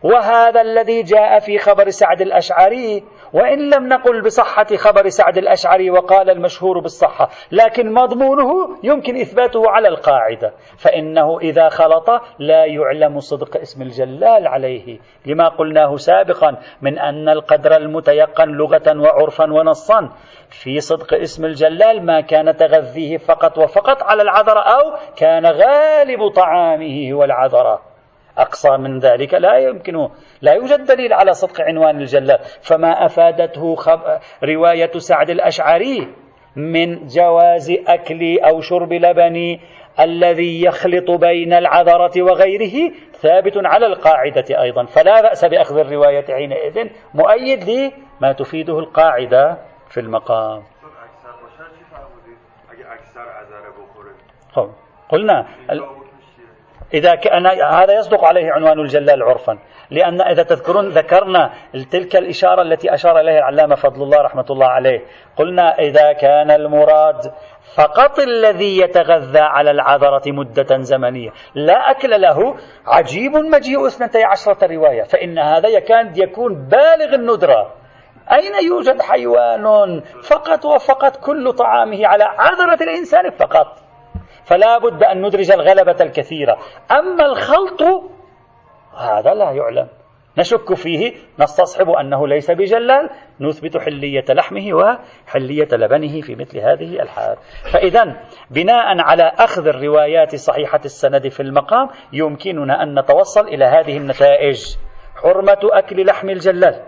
وهذا 0.02 0.60
الذي 0.60 1.02
جاء 1.02 1.38
في 1.38 1.58
خبر 1.58 1.90
سعد 1.90 2.20
الأشعري 2.20 3.04
وإن 3.32 3.70
لم 3.70 3.88
نقل 3.88 4.22
بصحة 4.22 4.66
خبر 4.76 5.08
سعد 5.08 5.38
الأشعري 5.38 5.90
وقال 5.90 6.30
المشهور 6.30 6.80
بالصحة 6.80 7.30
لكن 7.52 7.92
مضمونه 7.92 8.78
يمكن 8.82 9.20
إثباته 9.20 9.70
على 9.70 9.88
القاعدة 9.88 10.52
فإنه 10.78 11.38
إذا 11.38 11.68
خلط 11.68 12.10
لا 12.38 12.64
يعلم 12.64 13.20
صدق 13.20 13.56
اسم 13.56 13.82
الجلال 13.82 14.46
عليه 14.46 14.98
لما 15.26 15.48
قلناه 15.48 15.96
سابقا 15.96 16.56
من 16.82 16.98
أن 16.98 17.28
القدر 17.28 17.76
المتيقن 17.76 18.48
لغة 18.48 19.00
وعرفا 19.00 19.52
ونصا 19.52 20.10
في 20.50 20.80
صدق 20.80 21.14
اسم 21.14 21.44
الجلال 21.44 22.06
ما 22.06 22.20
كان 22.20 22.56
تغذيه 22.56 23.16
فقط 23.16 23.58
وفقط 23.58 24.02
على 24.02 24.22
العذرة 24.22 24.60
أو 24.60 24.96
كان 25.16 25.46
غالب 25.46 26.28
طعامه 26.28 27.12
هو 27.12 27.24
العذرة 27.24 27.95
أقصى 28.38 28.76
من 28.76 28.98
ذلك. 28.98 29.34
لا 29.34 29.56
يمكن 29.56 30.08
لا 30.42 30.52
يوجد 30.52 30.84
دليل 30.84 31.12
على 31.12 31.32
صدق 31.32 31.60
عنوان 31.60 32.00
الجلال 32.00 32.38
فما 32.62 33.06
أفادته 33.06 33.74
خب... 33.74 34.00
رواية 34.44 34.90
سعد 34.98 35.30
الأشعري 35.30 36.08
من 36.56 37.06
جواز 37.06 37.70
أكل 37.88 38.38
أو 38.38 38.60
شرب 38.60 38.92
لبن 38.92 39.58
الذي 40.00 40.64
يخلط 40.64 41.10
بين 41.10 41.52
العذرة 41.52 42.22
وغيره 42.22 42.92
ثابت 43.12 43.52
على 43.56 43.86
القاعدة 43.86 44.62
أيضا. 44.62 44.84
فلا 44.84 45.22
بأس 45.22 45.44
بأخذ 45.44 45.78
الرواية 45.78 46.24
حينئذ 46.26 46.88
مؤيد 47.14 47.92
لما 48.20 48.32
تفيده 48.32 48.78
القاعدة 48.78 49.58
في 49.88 50.00
المقام. 50.00 50.62
قلنا 55.08 55.46
إذا 56.94 57.14
كان 57.14 57.46
هذا 57.46 57.98
يصدق 57.98 58.24
عليه 58.24 58.52
عنوان 58.52 58.80
الجلال 58.80 59.22
عرفا. 59.22 59.58
لأن 59.90 60.20
إذا 60.20 60.42
تذكرون 60.42 60.88
ذكرنا 60.88 61.50
تلك 61.90 62.16
الإشارة 62.16 62.62
التي 62.62 62.94
أشار 62.94 63.20
إليها 63.20 63.38
العلامة 63.38 63.74
فضل 63.74 64.02
الله 64.02 64.22
رحمة 64.22 64.44
الله 64.50 64.66
عليه. 64.66 65.00
قلنا 65.36 65.78
إذا 65.78 66.12
كان 66.12 66.50
المراد 66.50 67.32
فقط 67.76 68.18
الذي 68.18 68.80
يتغذى 68.80 69.40
على 69.40 69.70
العذرة 69.70 70.22
مدة 70.26 70.76
زمنية. 70.78 71.30
لا 71.54 71.90
أكل 71.90 72.20
له. 72.20 72.56
عجيب 72.86 73.32
مجيء 73.32 73.86
اثنتي 73.86 74.24
عشرة 74.24 74.66
رواية. 74.66 75.02
فإن 75.02 75.38
هذا 75.38 75.68
يكاد 75.68 76.18
يكون 76.18 76.54
بالغ 76.54 77.14
الندرة. 77.14 77.74
أين 78.32 78.66
يوجد 78.68 79.02
حيوان 79.02 80.00
فقط 80.30 80.64
وفقط 80.64 81.16
كل 81.16 81.52
طعامه 81.52 82.06
على 82.06 82.24
عذرة 82.24 82.82
الإنسان 82.84 83.30
فقط؟ 83.30 83.85
فلا 84.46 84.78
بد 84.78 85.02
أن 85.02 85.22
ندرج 85.26 85.50
الغلبة 85.50 85.96
الكثيرة. 86.00 86.58
أما 86.90 87.26
الخلط 87.26 87.82
هذا 88.96 89.34
لا 89.34 89.50
يعلم. 89.50 89.88
نشك 90.38 90.74
فيه 90.74 91.12
نستصحب 91.40 91.90
أنه 91.90 92.28
ليس 92.28 92.50
بجلال. 92.50 93.10
نثبت 93.40 93.78
حلية 93.78 94.24
لحمه 94.30 94.74
وحلية 94.74 95.68
لبنه 95.72 96.20
في 96.20 96.34
مثل 96.34 96.58
هذه 96.58 97.02
الحال. 97.02 97.36
فإذا 97.72 98.16
بناء 98.50 99.00
على 99.00 99.32
أخذ 99.38 99.66
الروايات 99.66 100.34
صحيحة 100.34 100.80
السند 100.84 101.28
في 101.28 101.40
المقام 101.40 101.88
يمكننا 102.12 102.82
أن 102.82 102.98
نتوصل 102.98 103.48
إلى 103.48 103.64
هذه 103.64 103.96
النتائج. 103.96 104.76
حرمة 105.22 105.60
أكل 105.72 106.06
لحم 106.06 106.30
الجلال. 106.30 106.82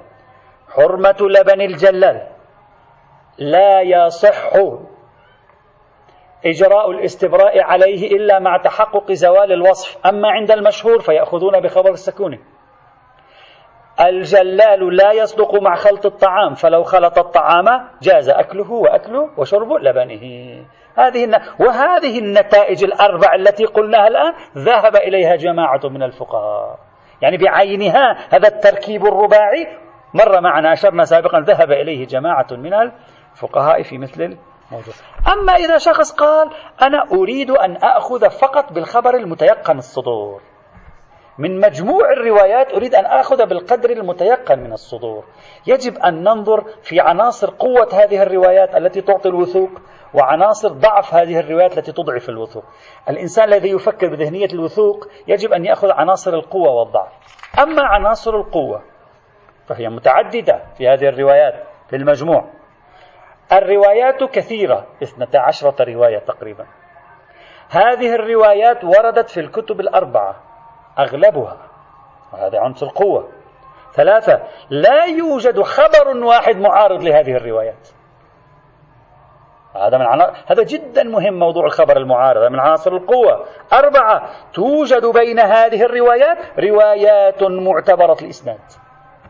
حرمة 0.68 1.16
لبن 1.21 1.61
الجلال. 1.61 2.29
لا 3.38 3.81
يصح 3.81 4.53
إجراء 6.46 6.90
الاستبراء 6.90 7.62
عليه 7.62 8.16
إلا 8.16 8.38
مع 8.38 8.57
تحقق 8.57 9.12
زوال 9.12 9.53
الوصف. 9.53 10.07
أما 10.07 10.29
عند 10.29 10.51
المشهور 10.51 11.01
فيأخذون 11.01 11.61
بخبر 11.61 11.90
السكون. 11.90 12.38
الجلال 14.01 14.96
لا 14.96 15.12
يصدق 15.12 15.62
مع 15.62 15.74
خلط 15.74 16.07
الطعام. 16.07 16.55
فلو 16.55 16.83
خلط 16.83 17.18
الطعام 17.18 17.66
جاز 18.03 18.29
أكله 18.29 18.72
وأكله 18.72 19.31
وشرب 19.37 19.72
لبنه. 19.72 20.24
هذه. 20.96 21.40
وهذه 21.61 22.18
النتائج 22.18 22.85
الأربع 22.85 23.35
التي 23.35 23.64
قلناها 23.64 24.09
الآن 24.09 24.33
ذهب 24.57 24.96
إليها 24.96 25.37
جماعة 25.37 25.81
من 25.85 26.03
الفقهاء. 26.03 26.79
يعني 27.22 27.37
بعينها 27.37 28.16
هذا 28.31 28.48
التركيب 28.48 29.07
الرباعي. 29.07 29.66
مر 30.14 30.40
معنا 30.40 30.72
أشرنا 30.72 31.05
سابقا 31.05 31.40
ذهب 31.40 31.72
إليه 31.72 32.07
جماعة 32.07 32.46
من 32.51 32.74
الفقهاء 32.74 33.83
في 33.83 33.98
مثل 33.98 34.37
أما 35.33 35.53
إذا 35.53 35.79
شخص 35.79 36.13
قال 36.13 36.51
أنا 36.83 37.05
أريد 37.13 37.51
أن 37.51 37.77
أخذ 37.77 38.31
فقط 38.31 38.73
بالخبر 38.73 39.15
المتيقن 39.15 39.79
الصدور. 39.79 40.41
من 41.39 41.61
مجموع 41.61 42.13
الروايات 42.13 42.73
أريد 42.73 42.95
أن 42.95 43.05
آخذ 43.05 43.47
بالقدر 43.47 43.91
المتيقن 43.91 44.59
من 44.59 44.73
الصدور. 44.73 45.25
يجب 45.67 45.99
أن 45.99 46.23
ننظر 46.23 46.65
في 46.83 47.01
عناصر 47.01 47.51
قوة 47.51 47.89
هذه 47.93 48.23
الروايات 48.23 48.77
التي 48.77 49.01
تعطي 49.01 49.29
الوثوق 49.29 49.71
وعناصر 50.15 50.69
ضعف 50.69 51.15
هذه 51.15 51.41
الروايات 51.41 51.79
التي 51.79 51.93
تضعف 51.93 52.29
الوثوق. 52.29 52.65
الإنسان 53.09 53.49
الذي 53.49 53.71
يفكر 53.71 54.09
بذهنية 54.09 54.49
الوثوق 54.53 55.09
يجب 55.29 55.53
أن 55.53 55.65
يأخذ 55.65 55.91
عناصر 55.91 56.35
القوة 56.35 56.71
والضعف. 56.71 57.13
أما 57.59 57.83
عناصر 57.83 58.37
القوة 58.37 58.83
فهي 59.67 59.89
متعددة 59.89 60.63
في 60.79 60.89
هذه 60.89 61.09
الروايات 61.09 61.55
في 61.91 61.97
المجموع. 61.97 62.58
الروايات 63.53 64.25
كثيرة 64.25 64.87
اثنتا 65.03 65.39
عشرة 65.39 65.85
رواية 65.85 66.19
تقريبا. 66.19 66.67
هذه 67.71 68.15
الروايات 68.15 68.85
وردت 68.85 69.31
في 69.31 69.41
الكتب 69.41 69.81
الأربعة 69.81 70.37
أغلبها 70.99 71.57
وهذا 72.33 72.61
عنصر 72.61 72.89
قوة 72.89 73.29
ثلاثة 73.93 74.43
لا 74.71 75.05
يوجد 75.05 75.61
خبر 75.61 76.25
واحد 76.25 76.57
معارض 76.57 77.03
لهذه 77.03 77.37
الروايات. 77.37 77.89
هذا 79.77 79.99
من 79.99 80.07
عنا... 80.07 80.33
هذا 80.47 80.63
جدا 80.63 81.03
مهم 81.03 81.39
موضوع 81.39 81.65
الخبر 81.65 81.97
المعارض 81.97 82.53
من 82.53 82.61
عناصر 82.61 82.93
القوة. 82.93 83.45
أربعة 83.73 84.31
توجد 84.53 85.07
بين 85.07 85.39
هذه 85.39 85.83
الروايات 85.83 86.39
روايات 86.59 87.43
معتبرة 87.43 88.17
الإسناد 88.23 88.61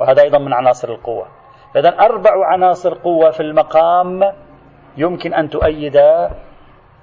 وهذا 0.01 0.23
أيضا 0.23 0.39
من 0.39 0.53
عناصر 0.53 0.89
القوة. 0.89 1.29
إذا 1.77 1.89
أربع 1.89 2.47
عناصر 2.47 2.95
قوة 2.95 3.31
في 3.31 3.41
المقام 3.41 4.33
يمكن 4.97 5.35
أن 5.35 5.51
تؤيد 5.51 5.97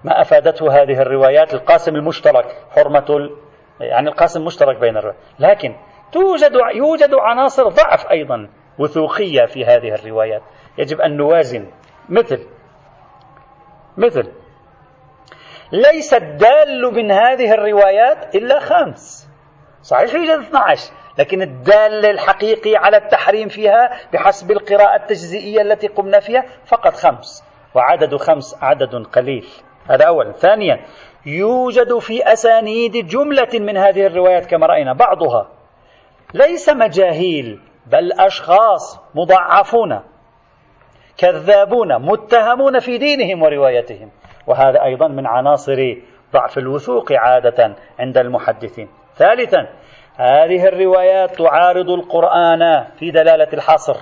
ما 0.04 0.22
أفادته 0.22 0.82
هذه 0.82 1.02
الروايات. 1.02 1.54
القاسم 1.54 1.96
المشترك 1.96 2.46
حرمة. 2.76 3.30
يعني 3.80 4.10
القاسم 4.10 4.40
المشترك 4.40 4.80
بين 4.80 4.98
الروايات. 4.98 5.20
لكن 5.40 5.76
توجد 6.12 6.52
يوجد 6.76 7.14
عناصر 7.14 7.70
ضعف 7.70 8.12
أيضا 8.12 8.50
وثوقية 8.80 9.46
في 9.46 9.66
هذه 9.66 9.94
الروايات. 9.94 10.42
يجب 10.78 11.02
أن 11.02 11.18
نوازن. 11.18 11.68
مثل 12.10 12.48
مثل 13.98 14.32
ليس 15.72 16.14
الدال 16.14 16.94
من 16.94 17.12
هذه 17.12 17.54
الروايات 17.54 18.36
إلا 18.36 18.60
خمس 18.60 19.30
صحيح 19.82 20.14
يوجد 20.14 20.40
12 20.40 20.94
لكن 21.18 21.42
الدال 21.42 22.06
الحقيقي 22.06 22.76
على 22.76 22.98
التحريم 22.98 23.48
فيها 23.48 23.90
بحسب 24.14 24.52
القراءة 24.52 24.96
التجزئية 24.96 25.62
التي 25.62 25.88
قمنا 25.88 26.20
فيها 26.20 26.46
فقط 26.66 26.94
خمس 26.94 27.44
وعدد 27.76 28.16
خمس 28.16 28.64
عدد 28.64 28.96
قليل. 28.96 29.46
هذا 29.90 30.06
أولا. 30.06 30.32
ثانيا 30.32 30.80
يوجد 31.26 31.98
في 31.98 32.34
أسانيد 32.34 32.92
جملة 32.92 33.50
من 33.54 33.78
هذه 33.78 34.06
الروايات 34.06 34.46
كما 34.46 34.68
رأينا 34.68 34.94
بعضها. 34.94 35.50
ليس 36.34 36.70
مجاهيل 36.70 37.60
بل 37.86 38.12
أشخاص 38.20 39.00
مضعفون 39.16 40.02
كذابون 41.18 42.02
متهمون 42.02 42.80
في 42.80 42.98
دينهم 42.98 43.44
وروايتهم. 43.44 44.12
وهذا 44.48 44.84
أيضا 44.84 45.08
من 45.08 45.28
عناصر 45.28 45.96
ضعف 46.34 46.58
الوثوق 46.58 47.14
عادة 47.14 47.76
عند 48.00 48.18
المحدثين. 48.18 48.90
ثالثا 49.16 49.68
هذه 50.18 50.68
الروايات 50.68 51.36
تعارض 51.36 51.90
القرآن 51.90 52.88
في 53.00 53.12
دلالة 53.12 53.48
الحصر 53.54 53.96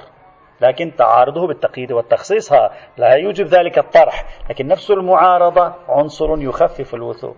لكن 0.61 0.95
تعارضه 0.95 1.47
بالتقييد 1.47 1.91
والتخصيص 1.91 2.53
لا 2.97 3.13
يوجب 3.13 3.45
ذلك 3.45 3.77
الطرح 3.77 4.25
لكن 4.49 4.67
نفس 4.67 4.91
المعارضة 4.91 5.73
عنصر 5.89 6.41
يخفف 6.41 6.93
الوثوق. 6.93 7.35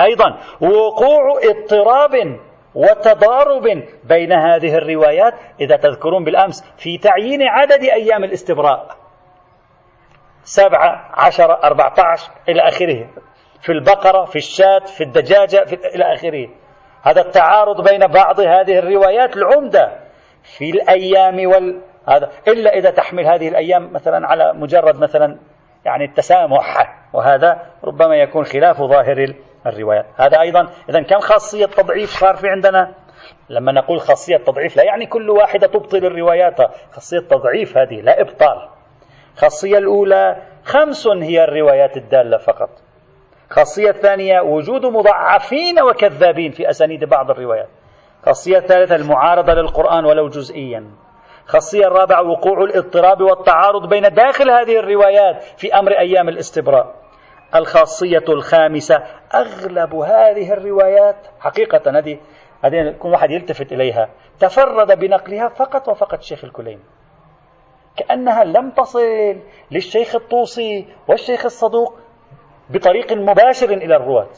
أيضا 0.00 0.38
وقوع 0.60 1.40
اضطراب 1.42 2.40
وتضارب 2.74 3.82
بين 4.04 4.32
هذه 4.32 4.74
الروايات 4.74 5.34
إذا 5.60 5.76
تذكرون 5.76 6.24
بالأمس 6.24 6.64
في 6.76 6.98
تعيين 6.98 7.42
عدد 7.42 7.82
أيام 7.82 8.24
الاستبراء. 8.24 8.96
سبعة 10.42 11.10
عشر 11.14 11.62
أربعة 11.64 11.94
عشر 11.98 12.30
إلى 12.48 12.60
آخره. 12.60 13.06
في 13.60 13.72
البقرة 13.72 14.24
في 14.24 14.36
الشاة 14.36 14.78
في 14.78 15.04
الدجاجة 15.04 15.64
في 15.64 15.74
إلى 15.94 16.14
آخره. 16.14 16.61
هذا 17.02 17.20
التعارض 17.20 17.88
بين 17.88 18.06
بعض 18.06 18.40
هذه 18.40 18.78
الروايات 18.78 19.36
العمدة 19.36 19.92
في 20.42 20.70
الأيام 20.70 21.46
وال 21.46 21.80
هذا 22.08 22.30
إلا 22.48 22.76
إذا 22.76 22.90
تحمل 22.90 23.26
هذه 23.26 23.48
الأيام 23.48 23.92
مثلا 23.92 24.26
على 24.26 24.52
مجرد 24.52 24.98
مثلا 25.00 25.38
يعني 25.84 26.04
التسامح 26.04 26.96
وهذا 27.12 27.66
ربما 27.84 28.16
يكون 28.16 28.44
خلاف 28.44 28.82
ظاهر 28.82 29.34
الروايات. 29.66 30.06
هذا 30.16 30.40
أيضا 30.40 30.68
إذا 30.88 31.02
كم 31.02 31.18
خاصية 31.18 31.66
تضعيف 31.66 32.10
صار 32.10 32.36
في 32.36 32.48
عندنا. 32.48 32.94
لما 33.48 33.72
نقول 33.72 34.00
خاصية 34.00 34.36
تضعيف 34.36 34.76
لا 34.76 34.82
يعني 34.82 35.06
كل 35.06 35.30
واحدة 35.30 35.66
تبطل 35.66 36.04
الروايات 36.04 36.56
خاصية 36.92 37.20
تضعيف 37.20 37.78
هذه 37.78 38.00
لا 38.00 38.20
إبطال. 38.20 38.68
خاصية 39.36 39.78
الأولى 39.78 40.36
خمس 40.64 41.06
هي 41.06 41.44
الروايات 41.44 41.96
الدالة 41.96 42.36
فقط. 42.36 42.81
خاصية 43.52 43.90
الثانية 43.90 44.40
وجود 44.40 44.86
مضعفين 44.86 45.82
وكذابين 45.82 46.50
في 46.50 46.70
أسانيد 46.70 47.04
بعض 47.04 47.30
الروايات. 47.30 47.68
خاصية 48.26 48.58
الثالثة 48.58 48.94
المعارضة 48.94 49.54
للقرآن 49.54 50.04
ولو 50.04 50.28
جزئيا. 50.28 50.90
خاصية 51.46 51.86
الرابعة 51.86 52.22
وقوع 52.22 52.64
الاضطراب 52.64 53.20
والتعارض 53.20 53.88
بين 53.88 54.02
داخل 54.02 54.50
هذه 54.50 54.78
الروايات 54.78 55.42
في 55.42 55.74
أمر 55.74 55.92
أيام 55.92 56.28
الاستبراء. 56.28 56.94
الخاصية 57.54 58.24
الخامسة 58.28 59.02
أغلب 59.34 59.94
هذه 59.94 60.52
الروايات 60.52 61.16
حقيقة 61.40 61.98
هذه 61.98 62.18
هذه 62.64 62.94
كل 62.98 63.08
واحد 63.08 63.30
يلتفت 63.30 63.72
إليها 63.72 64.08
تفرد 64.40 64.98
بنقلها 64.98 65.48
فقط 65.48 65.88
وفقط 65.88 66.18
الشيخ 66.18 66.44
الكليني. 66.44 66.82
كأنها 67.96 68.44
لم 68.44 68.70
تصل 68.70 69.36
للشيخ 69.70 70.14
الطوسي 70.14 70.86
والشيخ 71.08 71.44
الصدوق 71.44 72.01
بطريق 72.74 73.12
مباشر 73.12 73.70
إلى 73.70 73.96
الرواة. 73.96 74.30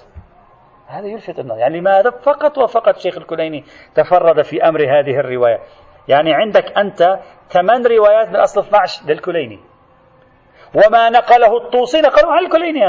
هذا 0.87 1.07
يلفت 1.07 1.38
النظر. 1.38 1.59
يعني 1.59 1.81
لماذا؟ 1.81 2.11
فقط 2.11 2.59
وفقط 2.59 2.97
الشيخ 2.97 3.16
الكليني 3.16 3.64
تفرد 3.94 4.42
في 4.42 4.68
أمر 4.68 4.81
هذه 4.81 5.20
الرواية. 5.20 5.59
يعني 6.09 6.35
عندك 6.35 6.79
أنت 6.79 7.18
ثمان 7.49 7.87
روايات 7.87 8.29
من 8.29 8.37
أصل 8.37 8.61
12 8.61 9.07
للكليني. 9.07 9.59
وما 10.75 11.11
نقله 11.11 11.57
الطوسي 11.57 12.01
نقله 12.01 12.33
عن 12.33 12.44
الكليني؟ 12.44 12.81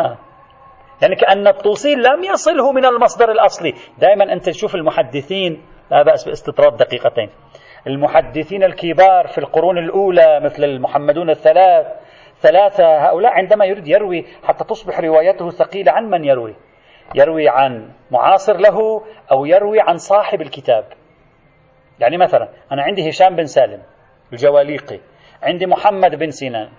يعني 1.02 1.16
كأن 1.16 1.48
الطوسي 1.48 1.96
لم 1.96 2.24
يصله 2.24 2.72
من 2.72 2.86
المصدر 2.86 3.32
الأصلي. 3.32 3.74
دائما 3.98 4.34
أنت 4.34 4.50
تشوف 4.50 4.76
المحدثين 4.76 5.66
لا 5.92 6.04
بأس 6.04 6.26
باستطراد 6.26 6.78
دقيقتين. 6.78 7.30
المحدثين 7.88 8.64
الكبار 8.64 9.28
في 9.28 9.38
القرون 9.38 9.78
الأولى 9.78 10.40
مثل 10.44 10.64
المحمدون 10.64 11.30
الثلاث 11.30 11.88
ثلاثة 12.42 13.10
هؤلاء 13.10 13.32
عندما 13.32 13.66
يريد 13.66 13.88
يروي 13.88 14.26
حتى 14.44 14.64
تصبح 14.64 15.00
روايته 15.00 15.50
ثقيلة 15.50 15.92
عن 15.92 16.10
من 16.10 16.26
يروي؟ 16.26 16.56
يروي 17.16 17.50
عن 17.50 17.90
معاصر 18.12 18.58
له 18.58 19.04
أو 19.32 19.46
يروي 19.46 19.80
عن 19.80 19.98
صاحب 19.98 20.42
الكتاب. 20.42 20.86
يعني 22.00 22.18
مثلا 22.18 22.50
أنا 22.72 22.84
عندي 22.84 23.10
هشام 23.10 23.36
بن 23.36 23.46
سالم 23.46 23.82
الجواليقي 24.34 25.00
عندي 25.44 25.66
محمد 25.66 26.16
بن 26.16 26.32
سنان 26.32 26.70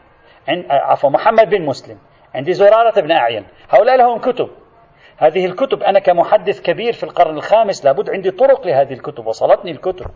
عند 0.48 0.64
عفوا 0.70 1.10
محمد 1.10 1.50
بن 1.50 1.62
مسلم 1.62 1.98
عندي 2.34 2.52
زرارة 2.52 3.00
بن 3.00 3.12
أعين. 3.12 3.46
هؤلاء 3.70 3.96
لهم 3.96 4.18
كتب. 4.18 4.48
هذه 5.18 5.46
الكتب 5.46 5.82
أنا 5.82 5.98
كمحدث 5.98 6.62
كبير 6.62 6.92
في 6.92 7.04
القرن 7.04 7.36
الخامس 7.36 7.84
لابد 7.84 8.10
عندي 8.10 8.30
طرق 8.30 8.66
لهذه 8.66 8.92
الكتب. 8.92 9.26
وصلتني 9.26 9.70
الكتب. 9.70 10.06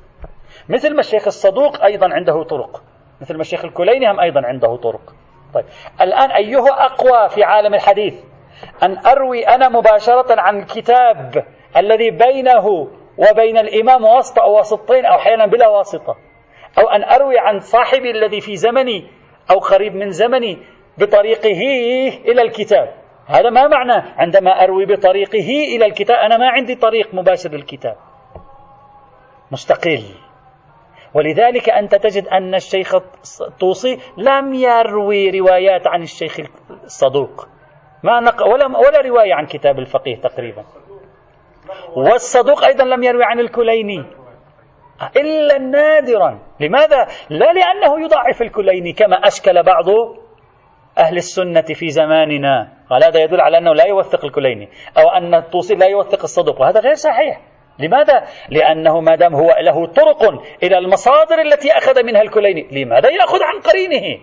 مثل 0.69 0.95
ما 0.95 1.01
الشيخ 1.01 1.27
الصدوق 1.27 1.85
أيضا 1.85 2.15
عنده 2.15 2.43
طرق. 2.43 2.83
مثل 3.21 3.35
ما 3.35 3.41
الشيخ 3.41 3.65
الكليني 3.65 4.11
هم 4.11 4.21
أيضا 4.21 4.47
عنده 4.47 4.77
طرق. 4.77 5.15
طيب. 5.55 5.65
الآن 6.01 6.31
أيه 6.31 6.65
أقوى 6.69 7.29
في 7.29 7.45
عالم 7.45 7.75
الحديث 7.75 8.15
أن 8.83 9.07
أروي 9.07 9.49
أنا 9.49 9.69
مباشرة 9.69 10.41
عن 10.41 10.59
الكتاب 10.59 11.45
الذي 11.77 12.11
بينه 12.11 12.67
وبين 13.19 13.59
الإمام 13.59 14.05
واسطة 14.05 14.43
أو 14.43 14.57
واسطتين 14.57 15.05
أو 15.05 15.17
أحيانا 15.17 15.47
بلا 15.47 15.69
واسطة 15.69 16.17
أو 16.79 16.89
أن 16.89 17.05
أروي 17.05 17.39
عن 17.39 17.61
صاحبي 17.61 18.11
الذي 18.11 18.41
في 18.41 18.57
زمني 18.57 19.07
أو 19.51 19.59
قريب 19.59 19.95
من 19.95 20.11
زمني 20.11 20.59
بطريقه 20.99 21.61
إلى 22.25 22.43
الكتاب. 22.43 22.95
هذا 23.27 23.51
ما 23.51 23.67
معنى؟ 23.67 24.03
عندما 24.17 24.65
أروي 24.65 24.87
بطريقه 24.87 25.49
إلى 25.77 25.87
الكتاب 25.87 26.17
أنا 26.17 26.37
ما 26.37 26.49
عندي 26.49 26.75
طريق 26.75 27.15
مباشر 27.15 27.51
للكتاب. 27.51 27.97
مستقل. 29.51 30.05
ولذلك 31.15 31.71
أنت 31.71 31.95
تجد 31.95 32.29
أن 32.29 32.55
الشيخ 32.55 32.95
الطوسي 33.41 33.99
لم 34.17 34.55
يروي 34.55 35.31
روايات 35.41 35.87
عن 35.87 36.03
الشيخ 36.03 36.37
الصدوق. 36.85 37.49
ما 38.03 38.21
نق... 38.21 38.47
ولا 38.47 38.67
ولا 38.67 39.01
رواية 39.01 39.35
عن 39.35 39.47
كتاب 39.47 39.79
الفقيه 39.79 40.17
تقريبا. 40.17 40.65
والصدوق 41.97 42.65
أيضا 42.65 42.85
لم 42.85 43.03
يروي 43.03 43.25
عن 43.25 43.41
الكليني. 43.41 44.05
إلا 45.17 45.59
نادرا. 45.59 46.39
لماذا؟ 46.61 47.07
لا 47.31 47.53
لأنه 47.53 48.05
يضعف 48.05 48.43
الكليني 48.43 48.93
كما 48.93 49.17
أشكل 49.17 49.63
بعض 49.63 49.87
أهل 50.99 51.17
السنة 51.17 51.65
في 51.75 51.89
زماننا. 51.89 52.73
قال 52.91 53.05
هذا 53.05 53.23
يدل 53.23 53.41
على 53.41 53.59
أنه 53.59 53.75
لا 53.75 53.85
يوثق 53.85 54.25
الكليني 54.25 54.69
أو 54.99 55.09
أن 55.09 55.35
الطوسي 55.35 55.75
لا 55.75 55.87
يوثق 55.87 56.23
الصدوق 56.23 56.61
وهذا 56.61 56.81
غير 56.81 56.95
صحيح. 56.95 57.41
لماذا؟ 57.81 58.25
لأنه 58.49 59.01
ما 59.01 59.17
دام 59.17 59.35
هو 59.35 59.57
له 59.61 59.87
طرق 59.87 60.23
إلى 60.63 60.79
المصادر 60.79 61.41
التي 61.41 61.73
أخذ 61.73 62.05
منها 62.05 62.23
الكليني 62.23 62.69
لماذا 62.73 63.11
يأخذ 63.11 63.43
عن 63.43 63.61
قرينه؟ 63.61 64.21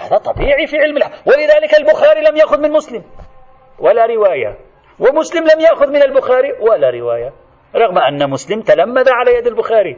هذا 0.00 0.18
طبيعي 0.18 0.66
في 0.66 0.76
علم 0.76 0.96
الحديث 0.96 1.18
ولذلك 1.26 1.74
البخاري 1.80 2.20
لم 2.20 2.36
يأخذ 2.36 2.60
من 2.60 2.70
مسلم. 2.70 3.04
ولا 3.78 4.06
رواية. 4.06 4.58
ومسلم 5.00 5.44
لم 5.44 5.60
يأخذ 5.60 5.88
من 5.88 6.02
البخاري 6.02 6.52
ولا 6.52 6.90
رواية. 6.90 7.32
رغم 7.76 7.98
أن 7.98 8.30
مسلم 8.30 8.60
تلمذ 8.60 9.08
على 9.08 9.34
يد 9.34 9.46
البخاري. 9.46 9.96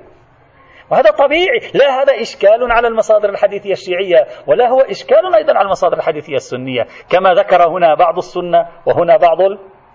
وهذا 0.90 1.10
طبيعي. 1.10 1.58
لا 1.74 2.02
هذا 2.02 2.20
إشكال 2.20 2.72
على 2.72 2.88
المصادر 2.88 3.28
الحديثية 3.28 3.72
الشيعية 3.72 4.26
ولا 4.46 4.68
هو 4.68 4.80
إشكال 4.80 5.34
أيضا 5.34 5.52
على 5.52 5.66
المصادر 5.66 5.96
الحديثية 5.96 6.34
السنية. 6.34 6.86
كما 7.10 7.34
ذكر 7.34 7.68
هنا 7.68 7.94
بعض 7.94 8.16
السنة 8.16 8.68
وهنا 8.86 9.16
بعض 9.16 9.38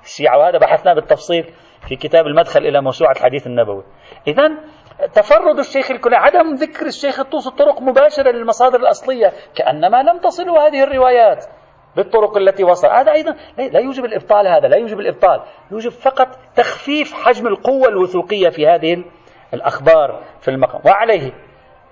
الشيعة 0.03 0.38
وهذا 0.38 0.57
بحثنا 0.57 0.93
بالتفصيل. 0.93 1.53
في 1.88 1.96
كتاب 1.96 2.28
المدخل 2.28 2.60
إلى 2.60 2.82
موسوعة 2.82 3.12
الحديث 3.12 3.48
النبوي. 3.48 3.84
إذا 4.28 4.50
تفرد 5.14 5.60
الشيخ 5.60 5.92
الكلي 5.92 6.16
عدم 6.16 6.54
ذكر 6.54 6.86
الشيخ 6.86 7.20
الطوس 7.20 7.48
الطرق 7.48 7.82
مباشرة 7.82 8.32
للمصادر 8.32 8.80
الأصلية 8.80 9.32
كأنما 9.56 10.04
لم 10.04 10.20
تصل 10.20 10.50
هذه 10.50 10.84
الروايات 10.84 11.46
بالطرق 11.96 12.38
التي 12.38 12.64
وصل. 12.64 12.88
هذا 12.88 13.12
أيضا 13.12 13.36
لا 13.58 13.80
يوجب 13.80 14.06
الإبطال 14.06 14.48
هذا 14.48 14.68
لا 14.68 14.78
يوجب 14.78 15.00
الإبطال. 15.00 15.42
يوجب 15.72 15.92
فقط 15.92 16.28
تخفيف 16.56 17.14
حجم 17.14 17.48
القوة 17.48 17.88
الوثوقية 17.88 18.50
في 18.50 18.68
هذه 18.68 19.04
الأخبار 19.54 20.24
في 20.42 20.48
المقام. 20.52 20.82
وعليه 20.86 21.32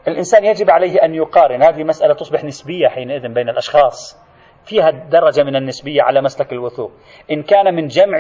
الإنسان 0.08 0.46
يجب 0.46 0.70
عليه 0.70 1.04
أن 1.04 1.16
يقارن. 1.16 1.64
هذه 1.64 1.84
مسألة 1.84 2.14
تصبح 2.14 2.44
نسبية 2.44 2.88
حينئذ 2.88 3.34
بين 3.34 3.50
الأشخاص. 3.50 4.28
فيها 4.66 4.90
درجة 4.92 5.44
من 5.44 5.56
النسبية 5.56 6.02
على 6.02 6.22
مسلك 6.22 6.54
الوثوق. 6.54 6.92
إن 7.32 7.44
كان 7.44 7.76
من 7.76 7.88
جمع 7.88 8.20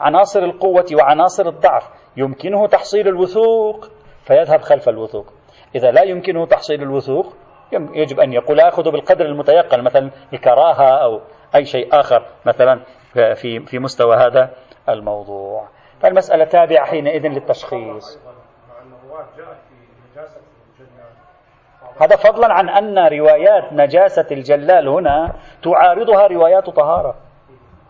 عناصر 0.00 0.40
القوة 0.40 0.86
وعناصر 0.94 1.48
الضعف. 1.48 1.88
يمكنه 2.16 2.66
تحصيل 2.66 3.08
الوثوق 3.08 3.88
فيذهب 4.24 4.60
خلف 4.60 4.88
الوثوق. 4.88 5.26
إذا 5.74 5.90
لا 5.90 6.02
يمكنه 6.02 6.46
تحصيل 6.46 6.82
الوثوق 6.82 7.36
يجب 7.72 8.20
أن 8.20 8.32
يقول 8.32 8.60
آخذ 8.60 8.90
بالقدر 8.90 9.24
المتيقن 9.24 9.84
مثلا 9.84 10.10
الكراهة 10.32 10.88
أو 11.04 11.20
أي 11.54 11.64
شيء 11.64 12.00
آخر 12.00 12.26
مثلا 12.46 12.80
في 13.14 13.60
في 13.60 13.78
مستوى 13.78 14.16
هذا 14.16 14.50
الموضوع. 14.88 15.68
فالمسألة 16.00 16.44
تابعة 16.44 16.86
حينئذ 16.86 17.26
للتشخيص. 17.26 18.18
هذا 22.00 22.16
فضلا 22.16 22.52
عن 22.52 22.68
أن 22.68 22.98
روايات 22.98 23.72
نجاسة 23.72 24.26
الجلال 24.30 24.88
هنا 24.88 25.32
تعارضها 25.62 26.26
روايات 26.26 26.70
طهارة. 26.70 27.14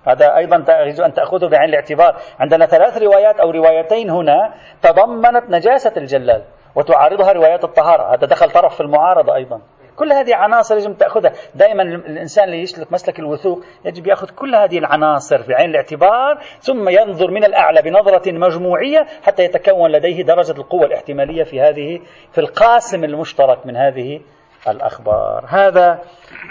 هذا 0.08 0.36
أيضا 0.36 0.64
يجب 0.68 1.04
أن 1.04 1.12
تأخذه 1.12 1.48
بعين 1.48 1.68
الاعتبار. 1.68 2.16
عندنا 2.40 2.66
ثلاث 2.66 2.98
روايات 2.98 3.40
أو 3.40 3.50
روايتين 3.50 4.10
هنا 4.10 4.54
تضمنت 4.82 5.50
نجاسة 5.50 5.92
الجلال 5.96 6.42
وتعارضها 6.74 7.32
روايات 7.32 7.64
الطهارة. 7.64 8.14
هذا 8.14 8.26
دخل 8.26 8.50
طرف 8.50 8.74
في 8.74 8.80
المعارضة 8.80 9.34
أيضا. 9.34 9.60
كل 9.96 10.12
هذه 10.12 10.34
عناصر 10.34 10.76
يجب 10.76 10.98
تأخذها. 10.98 11.32
دائما 11.54 11.82
الإنسان 11.82 12.44
اللي 12.44 12.62
يسلك 12.62 12.92
مسلك 12.92 13.18
الوثوق 13.18 13.64
يجب 13.84 14.06
يأخذ 14.06 14.30
كل 14.30 14.54
هذه 14.54 14.78
العناصر 14.78 15.42
في 15.42 15.54
عين 15.54 15.70
الاعتبار 15.70 16.38
ثم 16.60 16.88
ينظر 16.88 17.30
من 17.30 17.44
الأعلى 17.44 17.82
بنظرة 17.82 18.32
مجموعية 18.32 19.06
حتى 19.22 19.42
يتكون 19.42 19.90
لديه 19.90 20.22
درجة 20.22 20.52
القوة 20.52 20.86
الاحتمالية 20.86 21.44
في 21.44 21.60
هذه 21.60 22.00
في 22.32 22.40
القاسم 22.40 23.04
المشترك 23.04 23.66
من 23.66 23.76
هذه 23.76 24.20
الأخبار. 24.68 25.44
هذا 25.48 25.98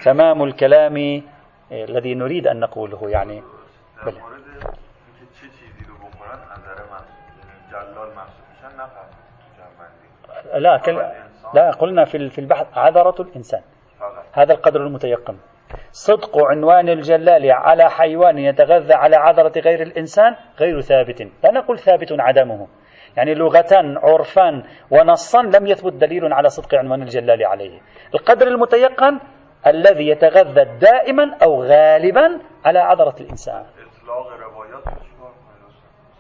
تمام 0.04 0.44
الكلام. 0.44 1.35
الذي 1.72 2.16
نريد 2.16 2.48
أن 2.48 2.60
نقوله 2.60 3.10
يعني. 3.10 3.44
بله. 4.06 4.22
لا 10.60 10.78
كل... 10.78 10.96
لا 11.54 11.72
قلنا 11.72 12.06
في 12.06 12.30
في 12.30 12.40
البحث 12.40 12.78
عذرة 12.78 13.22
الإنسان. 13.22 13.62
هذا 14.34 14.54
القدر 14.54 14.82
المتيقن. 14.82 15.38
صدق 15.92 16.38
عنوان 16.38 16.90
الجلال 16.90 17.52
على 17.52 17.90
حيوان 17.90 18.38
يتغذى 18.38 18.94
على 18.94 19.16
عذرة 19.16 19.60
غير 19.60 19.82
الإنسان 19.82 20.36
غير 20.60 20.82
ثابت. 20.82 21.22
لا 21.44 21.52
نقول 21.52 21.80
ثابت 21.80 22.08
عدمه. 22.12 22.68
يعني 23.18 23.34
لغة 23.36 24.00
عرفا 24.04 24.64
ونصا 24.92 25.42
لم 25.42 25.68
يثبت 25.68 25.94
دليل 25.94 26.34
على 26.34 26.50
صدق 26.50 26.76
عنوان 26.76 27.02
الجلال 27.02 27.46
عليه. 27.46 27.80
القدر 28.14 28.48
المتيقن 28.48 29.20
الذي 29.68 30.08
يتغذى 30.08 30.64
دائما 30.64 31.38
أو 31.44 31.64
غالبا 31.64 32.40
على 32.66 32.80
عذرة 32.80 33.16
الإنسان. 33.22 33.64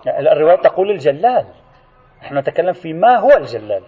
الرواية 0.08 0.56
تقول 0.56 0.92
الجلال 0.92 1.46
نحن 2.22 2.38
نتكلم 2.38 2.74
في 2.74 2.94
ما 2.94 3.18
هو 3.18 3.32
الجلال. 3.32 3.84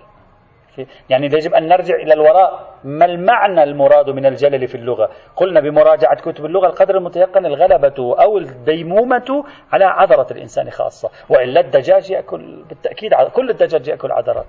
يعني 1.09 1.25
يجب 1.25 1.53
أن 1.53 1.67
نرجع 1.67 1.95
إلى 1.95 2.13
الوراء 2.13 2.73
ما 2.83 3.05
المعنى 3.05 3.63
المراد 3.63 4.09
من 4.09 4.25
الجلل 4.25 4.67
في 4.67 4.75
اللغة؟ 4.75 5.09
قلنا 5.35 5.59
بمراجعة 5.59 6.15
كتب 6.15 6.45
اللغة 6.45 6.67
القدر 6.67 6.97
المتيقن 6.97 7.45
الغلبة 7.45 8.15
أو 8.21 8.37
الديمومة 8.37 9.45
على 9.71 9.85
عذرة 9.85 10.27
الإنسان 10.31 10.69
خاصة. 10.69 11.09
وإلا 11.29 11.59
الدجاج 11.59 12.11
يأكل 12.11 12.63
بالتأكيد 12.69 13.13
كل 13.13 13.49
الدجاج 13.49 13.87
يأكل 13.87 14.11
عذرات 14.11 14.45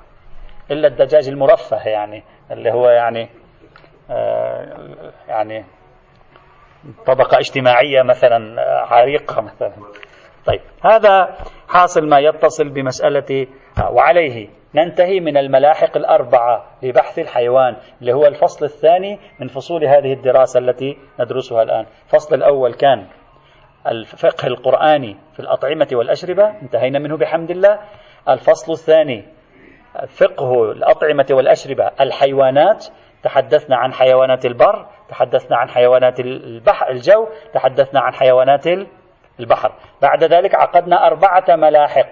إلا 0.71 0.89
الدجاج 0.89 1.29
المرفه 1.29 1.89
يعني 1.89 2.23
اللي 2.51 2.73
هو 2.73 2.89
يعني 2.89 3.29
يعني 5.29 5.65
طبقة 7.07 7.39
اجتماعية 7.39 8.03
مثلا 8.03 8.61
عريقة 8.85 9.41
مثلا. 9.41 9.73
طيب 10.47 10.61
هذا 10.85 11.37
حاصل 11.69 12.09
ما 12.09 12.19
يتصل 12.19 12.69
بمسألة 12.69 13.47
وعليه 13.91 14.49
ننتهي 14.75 15.21
من 15.21 15.37
الملاحق 15.37 15.97
الأربعة 15.97 16.65
لبحث 16.83 17.19
الحيوان 17.19 17.77
اللي 18.01 18.13
هو 18.13 18.27
الفصل 18.27 18.65
الثاني 18.65 19.19
من 19.41 19.49
فصول 19.49 19.85
هذه 19.85 20.13
الدراسة 20.13 20.61
التي 20.61 20.99
ندرسها 21.21 21.63
الآن. 21.63 21.87
الفصل 22.05 22.35
الأول 22.35 22.75
كان 22.75 23.07
الفقه 23.87 24.47
القرآني 24.47 25.17
في 25.33 25.41
الأطعمة 25.41 25.89
والأشربة 25.93 26.51
انتهينا 26.63 26.99
منه 26.99 27.17
بحمد 27.17 27.51
الله. 27.51 27.79
الفصل 28.29 28.73
الثاني 28.73 29.25
فقه 30.09 30.73
الأطعمة 30.73 31.27
والأشربة 31.31 31.91
الحيوانات. 32.01 32.87
تحدثنا 33.23 33.77
عن 33.77 33.93
حيوانات 33.93 34.47
البر 34.47 34.87
تحدثنا 35.09 35.57
عن 35.57 35.69
حيوانات 35.69 36.21
البحر 36.21 36.91
الجو 36.91 37.27
تحدثنا 37.55 38.01
عن 38.01 38.15
حيوانات 38.15 38.67
البحر. 39.41 39.73
بعد 40.03 40.25
ذلك 40.25 40.55
عقدنا 40.55 41.07
أربعة 41.07 41.45
ملاحق. 41.49 42.09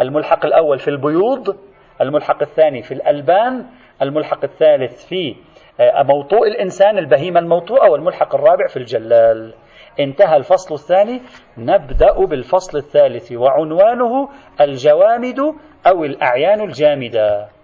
الملحق 0.00 0.46
الأول 0.46 0.78
في 0.78 0.88
البيوض 0.88 1.56
الملحق 2.00 2.42
الثاني 2.42 2.82
في 2.82 2.94
الألبان 2.94 3.66
الملحق 4.02 4.44
الثالث 4.44 5.06
في 5.06 5.36
آه، 5.80 6.02
موطوء 6.02 6.48
الإنسان 6.48 6.98
البهيمة 6.98 7.40
الموطوءة 7.40 7.90
والملحق 7.90 8.34
الرابع 8.34 8.66
في 8.66 8.76
الجلال. 8.76 9.54
انتهى 10.00 10.36
الفصل 10.36 10.74
الثاني. 10.74 11.22
نبدأ 11.58 12.24
بالفصل 12.26 12.78
الثالث 12.78 13.32
وعنوانه 13.32 14.28
الجوامد 14.60 15.38
أو 15.86 16.04
الأعيان 16.04 16.60
الجامدة. 16.60 17.55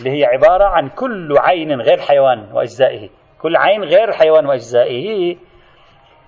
اللي 0.00 0.10
هي 0.10 0.24
عبارة 0.24 0.64
عن 0.64 0.88
كل 0.88 1.34
عين 1.38 1.80
غير 1.80 1.98
حيوان 1.98 2.52
وأجزائه. 2.52 3.08
كل 3.42 3.56
عين 3.56 3.84
غير 3.84 4.08
الحيوان 4.08 4.46
وأجزائه. 4.46 5.36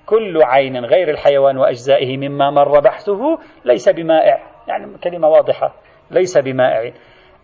كل 0.06 0.42
عين 0.42 0.84
غير 0.84 1.10
الحيوان 1.10 1.58
وأجزائه 1.58 2.16
مما 2.16 2.50
مر 2.50 2.80
بحثه 2.80 3.38
ليس 3.64 3.88
بمائع. 3.88 4.42
يعني 4.68 4.98
كلمة 4.98 5.28
واضحة. 5.28 5.74
ليس 6.10 6.38
بمائع. 6.38 6.92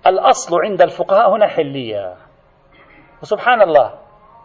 الأصل 0.07 0.61
عند 0.65 0.83
الفقهاء 0.83 1.31
هنا 1.31 1.47
حلية. 1.47 2.15
وسبحان 3.23 3.63
الله 3.63 3.95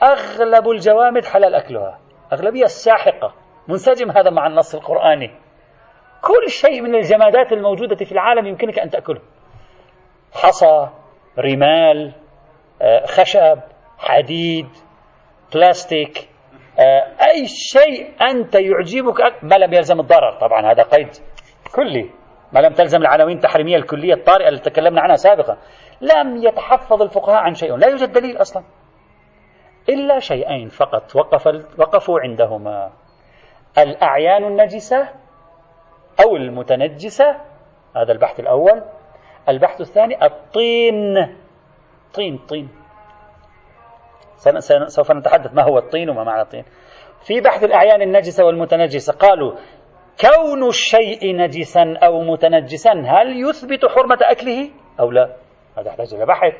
أغلب 0.03 0.69
الجوامد 0.69 1.25
حلال 1.25 1.55
أكلها. 1.55 1.99
أغلبية 2.34 2.63
الساحقة. 2.63 3.34
منسجم 3.67 4.11
هذا 4.11 4.29
مع 4.29 4.47
النص 4.47 4.75
القرآني. 4.75 5.31
كل 6.21 6.49
شيء 6.49 6.81
من 6.81 6.95
الجمادات 6.95 7.51
الموجودة 7.51 7.95
في 7.95 8.11
العالم 8.11 8.47
يمكنك 8.47 8.79
أن 8.79 8.89
تأكله. 8.89 9.21
حصى 10.34 11.03
رمال 11.39 12.13
آه، 12.81 13.05
خشب 13.05 13.59
حديد 13.97 14.67
بلاستيك 15.53 16.29
آه، 16.79 17.03
أي 17.21 17.47
شيء 17.47 18.11
أنت 18.21 18.55
يعجبك 18.55 19.43
ما 19.43 19.55
لم 19.55 19.73
يلزم 19.73 19.99
الضرر 19.99 20.39
طبعا 20.41 20.71
هذا 20.71 20.84
قيد 20.84 21.09
كلي. 21.75 22.09
ما 22.53 22.59
لم 22.59 22.73
تلزم 22.73 23.01
العناوين 23.01 23.38
التحريمية 23.38 23.75
الكلية 23.75 24.13
الطارئة 24.13 24.49
التي 24.49 24.69
تكلمنا 24.69 25.01
عنها 25.01 25.15
سابقا. 25.15 25.57
لم 26.01 26.38
يتحفظ 26.38 27.01
الفقهاء 27.01 27.41
عن 27.41 27.53
شيء 27.53 27.75
لا 27.75 27.88
يوجد 27.88 28.11
دليل 28.11 28.41
أصلا. 28.41 28.63
إلا 29.89 30.19
شيئين 30.19 30.69
فقط 30.69 31.15
وقف 31.15 31.47
وقفوا 31.79 32.19
عندهما. 32.19 32.91
الأعيان 33.77 34.43
النجسة 34.43 35.09
أو 36.25 36.36
المتنجسة 36.36 37.36
هذا 37.95 38.11
البحث 38.11 38.39
الأول. 38.39 38.84
البحث 39.50 39.82
الثاني 39.82 40.26
الطين. 40.26 41.36
طين 42.14 42.38
طين. 42.38 42.70
سوف 44.88 45.12
نتحدث 45.12 45.54
ما 45.54 45.64
هو 45.64 45.78
الطين 45.78 46.10
وما 46.10 46.24
معنى 46.24 46.41
الطين. 46.41 46.64
في 47.26 47.41
بحث 47.41 47.64
الأعيان 47.64 48.02
النجسة 48.02 48.46
والمتنجسة 48.46 49.14
قالوا 49.14 49.56
كون 50.22 50.68
الشيء 50.68 51.36
نجسا 51.36 51.98
أو 52.04 52.22
متنجسا 52.22 52.91
هل 52.91 53.50
يثبت 53.50 53.86
حرمة 53.86 54.18
أكله 54.22 54.70
أو 55.00 55.12
لا؟ 55.12 55.36
هذا 55.78 55.88
يحتاج 55.88 56.14
إلى 56.14 56.26
بحث. 56.26 56.54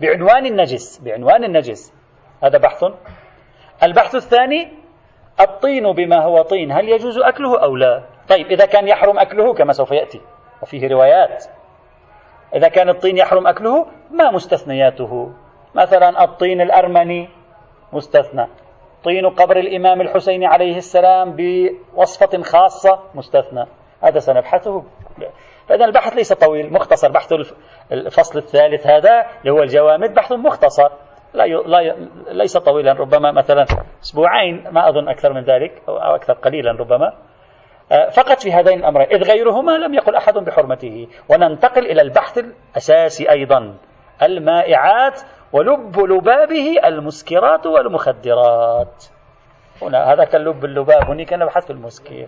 بعنوان 0.00 0.46
النجس 0.46 0.98
بعنوان 0.98 1.44
النجس. 1.44 1.92
هذا 2.44 2.58
بحث. 2.58 2.84
البحث 3.82 4.14
الثاني 4.14 4.72
الطين 5.40 5.92
بما 5.92 6.24
هو 6.24 6.42
طين 6.42 6.72
هل 6.72 6.88
يجوز 6.88 7.18
أكله 7.18 7.62
أو 7.62 7.76
لا؟ 7.76 8.04
طيب 8.28 8.46
إذا 8.46 8.66
كان 8.66 8.88
يحرم 8.88 9.18
أكله 9.18 9.54
كما 9.54 9.72
سوف 9.72 9.90
يأتي. 9.90 10.20
وفيه 10.62 10.88
روايات. 10.88 11.44
إذا 12.54 12.68
كان 12.68 12.88
الطين 12.88 13.16
يحرم 13.16 13.46
أكله 13.46 13.86
ما 14.10 14.30
مستثنياته. 14.30 15.32
مثلا 15.74 16.24
الطين 16.24 16.60
الأرمني 16.60 17.28
مستثنى. 17.92 18.46
طين 19.04 19.26
قبر 19.26 19.56
الإمام 19.56 20.00
الحسين 20.00 20.44
عليه 20.44 20.76
السلام 20.76 21.36
بوصفة 21.36 22.42
خاصة 22.42 22.98
مستثنى. 23.14 23.66
هذا 24.02 24.18
سنبحثه. 24.18 24.82
فإذا 25.68 25.84
البحث 25.84 26.12
ليس 26.12 26.32
طويل 26.32 26.72
مختصر. 26.72 27.12
بحث 27.12 27.32
الفصل 27.92 28.38
الثالث 28.38 28.86
هذا 28.86 29.26
اللي 29.40 29.52
هو 29.52 29.62
الجوامد 29.62 30.14
بحث 30.14 30.32
مختصر. 30.32 30.88
لا. 31.34 31.44
لا. 31.46 31.96
ليس 32.28 32.56
طويلا 32.56 32.92
ربما 32.92 33.32
مثلا 33.32 33.64
أسبوعين 34.02 34.64
ما 34.70 34.88
أظن 34.88 35.08
أكثر 35.08 35.32
من 35.32 35.44
ذلك 35.44 35.82
أو 35.88 36.14
أكثر 36.14 36.32
قليلا 36.32 36.72
ربما. 36.72 37.12
فقط 37.90 38.40
في 38.40 38.52
هذين 38.52 38.78
الأمرين. 38.78 39.06
إذ 39.08 39.22
غيرهما 39.22 39.72
لم 39.72 39.94
يقل 39.94 40.14
أحد 40.14 40.34
بحرمته. 40.34 41.08
وننتقل 41.28 41.86
إلى 41.86 42.02
البحث 42.02 42.38
الأساسي 42.38 43.30
أيضا. 43.30 43.74
المائعات 44.22 45.20
ولب 45.52 46.00
لبابه 46.00 46.76
المسكرات 46.84 47.66
والمخدرات. 47.66 49.04
هنا 49.82 50.12
هذا 50.12 50.24
كان 50.24 50.44
لب 50.44 50.64
اللباب 50.64 51.02
هناك 51.02 51.32
نبحث 51.32 51.64
في 51.64 51.70
المسكر. 51.72 52.26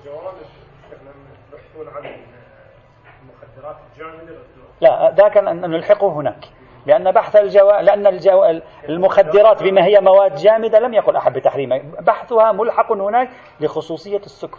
لا 4.81 5.15
ذاك 5.17 5.37
نلحقه 5.37 6.09
هناك. 6.09 6.45
لأن 6.87 7.13
بحث 7.13 7.37
الجو... 7.37 7.71
لأن 7.71 8.07
الجو... 8.07 8.45
المخدرات 8.89 9.63
بما 9.63 9.85
هي 9.85 10.01
مواد 10.01 10.35
جامدة 10.35 10.79
لم 10.79 10.95
يقل 10.95 11.17
أحد 11.17 11.33
بتحريمها. 11.33 11.79
بحثها 12.01 12.53
ملحق 12.53 12.93
هناك 12.93 13.29
لخصوصية 13.61 14.19
السكر. 14.19 14.59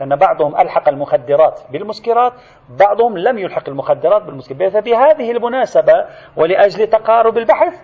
لأن 0.00 0.16
بعضهم 0.16 0.60
ألحق 0.60 0.88
المخدرات 0.88 1.60
بالمسكرات 1.70 2.32
بعضهم 2.68 3.18
لم 3.18 3.38
يلحق 3.38 3.68
المخدرات 3.68 4.22
بالمسكرات. 4.22 4.72
فبهذه 4.72 5.30
المناسبة 5.30 6.06
ولأجل 6.36 6.86
تقارب 6.86 7.38
البحث 7.38 7.82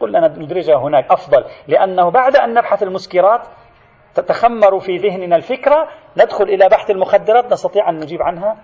قلنا 0.00 0.28
ندرجها 0.28 0.76
هناك 0.76 1.10
أفضل. 1.10 1.44
لأنه 1.68 2.10
بعد 2.10 2.36
أن 2.36 2.54
نبحث 2.54 2.82
المسكرات 2.82 3.40
تتخمر 4.14 4.80
في 4.80 4.96
ذهننا 4.96 5.36
الفكرة 5.36 5.88
ندخل 6.16 6.44
إلى 6.44 6.68
بحث 6.68 6.90
المخدرات 6.90 7.52
نستطيع 7.52 7.88
أن 7.88 7.96
نجيب 7.96 8.22
عنها 8.22 8.56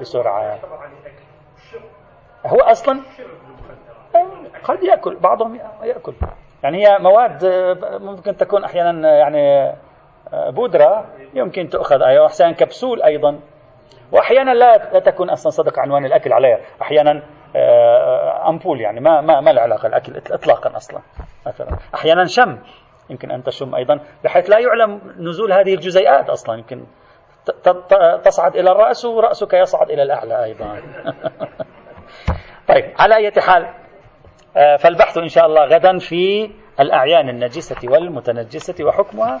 بسرعة. 0.00 0.58
هو 2.46 2.60
أصلا 2.60 3.00
قد 4.64 4.82
يأكل 4.82 5.16
بعضهم 5.16 5.60
يأكل. 5.82 6.14
يعني 6.62 6.86
هي 6.86 6.98
مواد 6.98 7.44
ممكن 8.02 8.36
تكون 8.36 8.64
أحيانا 8.64 9.18
يعني 9.18 9.74
بودرة 10.32 11.04
يمكن 11.34 11.68
تؤخذ 11.68 12.02
أيضا 12.02 12.26
أحيانا 12.26 12.52
كبسول 12.52 13.02
أيضا. 13.02 13.40
وأحيانا 14.12 14.50
لا 14.50 14.98
تكون 14.98 15.30
أصلا 15.30 15.50
صدق 15.50 15.78
عنوان 15.78 16.04
الأكل 16.04 16.32
عليها 16.32 16.60
أحيانا 16.82 17.22
آه، 17.56 18.48
أمبول 18.48 18.80
يعني 18.80 19.00
ما 19.00 19.20
ما 19.20 19.40
ما 19.40 19.50
له 19.50 19.60
علاقة 19.60 19.86
الأكل 19.86 20.16
إطلاقا 20.16 20.76
أصلا 20.76 21.00
مثلا. 21.46 21.78
أحيانا 21.94 22.24
شم 22.24 22.58
يمكن 23.10 23.30
أن 23.30 23.42
تشم 23.42 23.74
أيضا 23.74 24.00
بحيث 24.24 24.50
لا 24.50 24.58
يعلم 24.58 25.00
نزول 25.18 25.52
هذه 25.52 25.74
الجزيئات 25.74 26.30
أصلا. 26.30 26.58
يمكن 26.58 26.84
تصعد 28.24 28.56
إلى 28.56 28.72
الرأس 28.72 29.04
ورأسك 29.04 29.54
يصعد 29.54 29.90
إلى 29.90 30.02
الأعلى 30.02 30.44
أيضا. 30.44 30.82
طيب 32.68 32.84
على 32.98 33.16
أي 33.16 33.32
حال 33.38 33.68
آه، 34.56 34.76
فالبحث 34.76 35.18
إن 35.18 35.28
شاء 35.28 35.46
الله 35.46 35.64
غدا 35.64 35.98
في 35.98 36.50
الأعيان 36.80 37.28
النجسة 37.28 37.90
والمتنجسة 37.90 38.84
وحكمها 38.84 39.40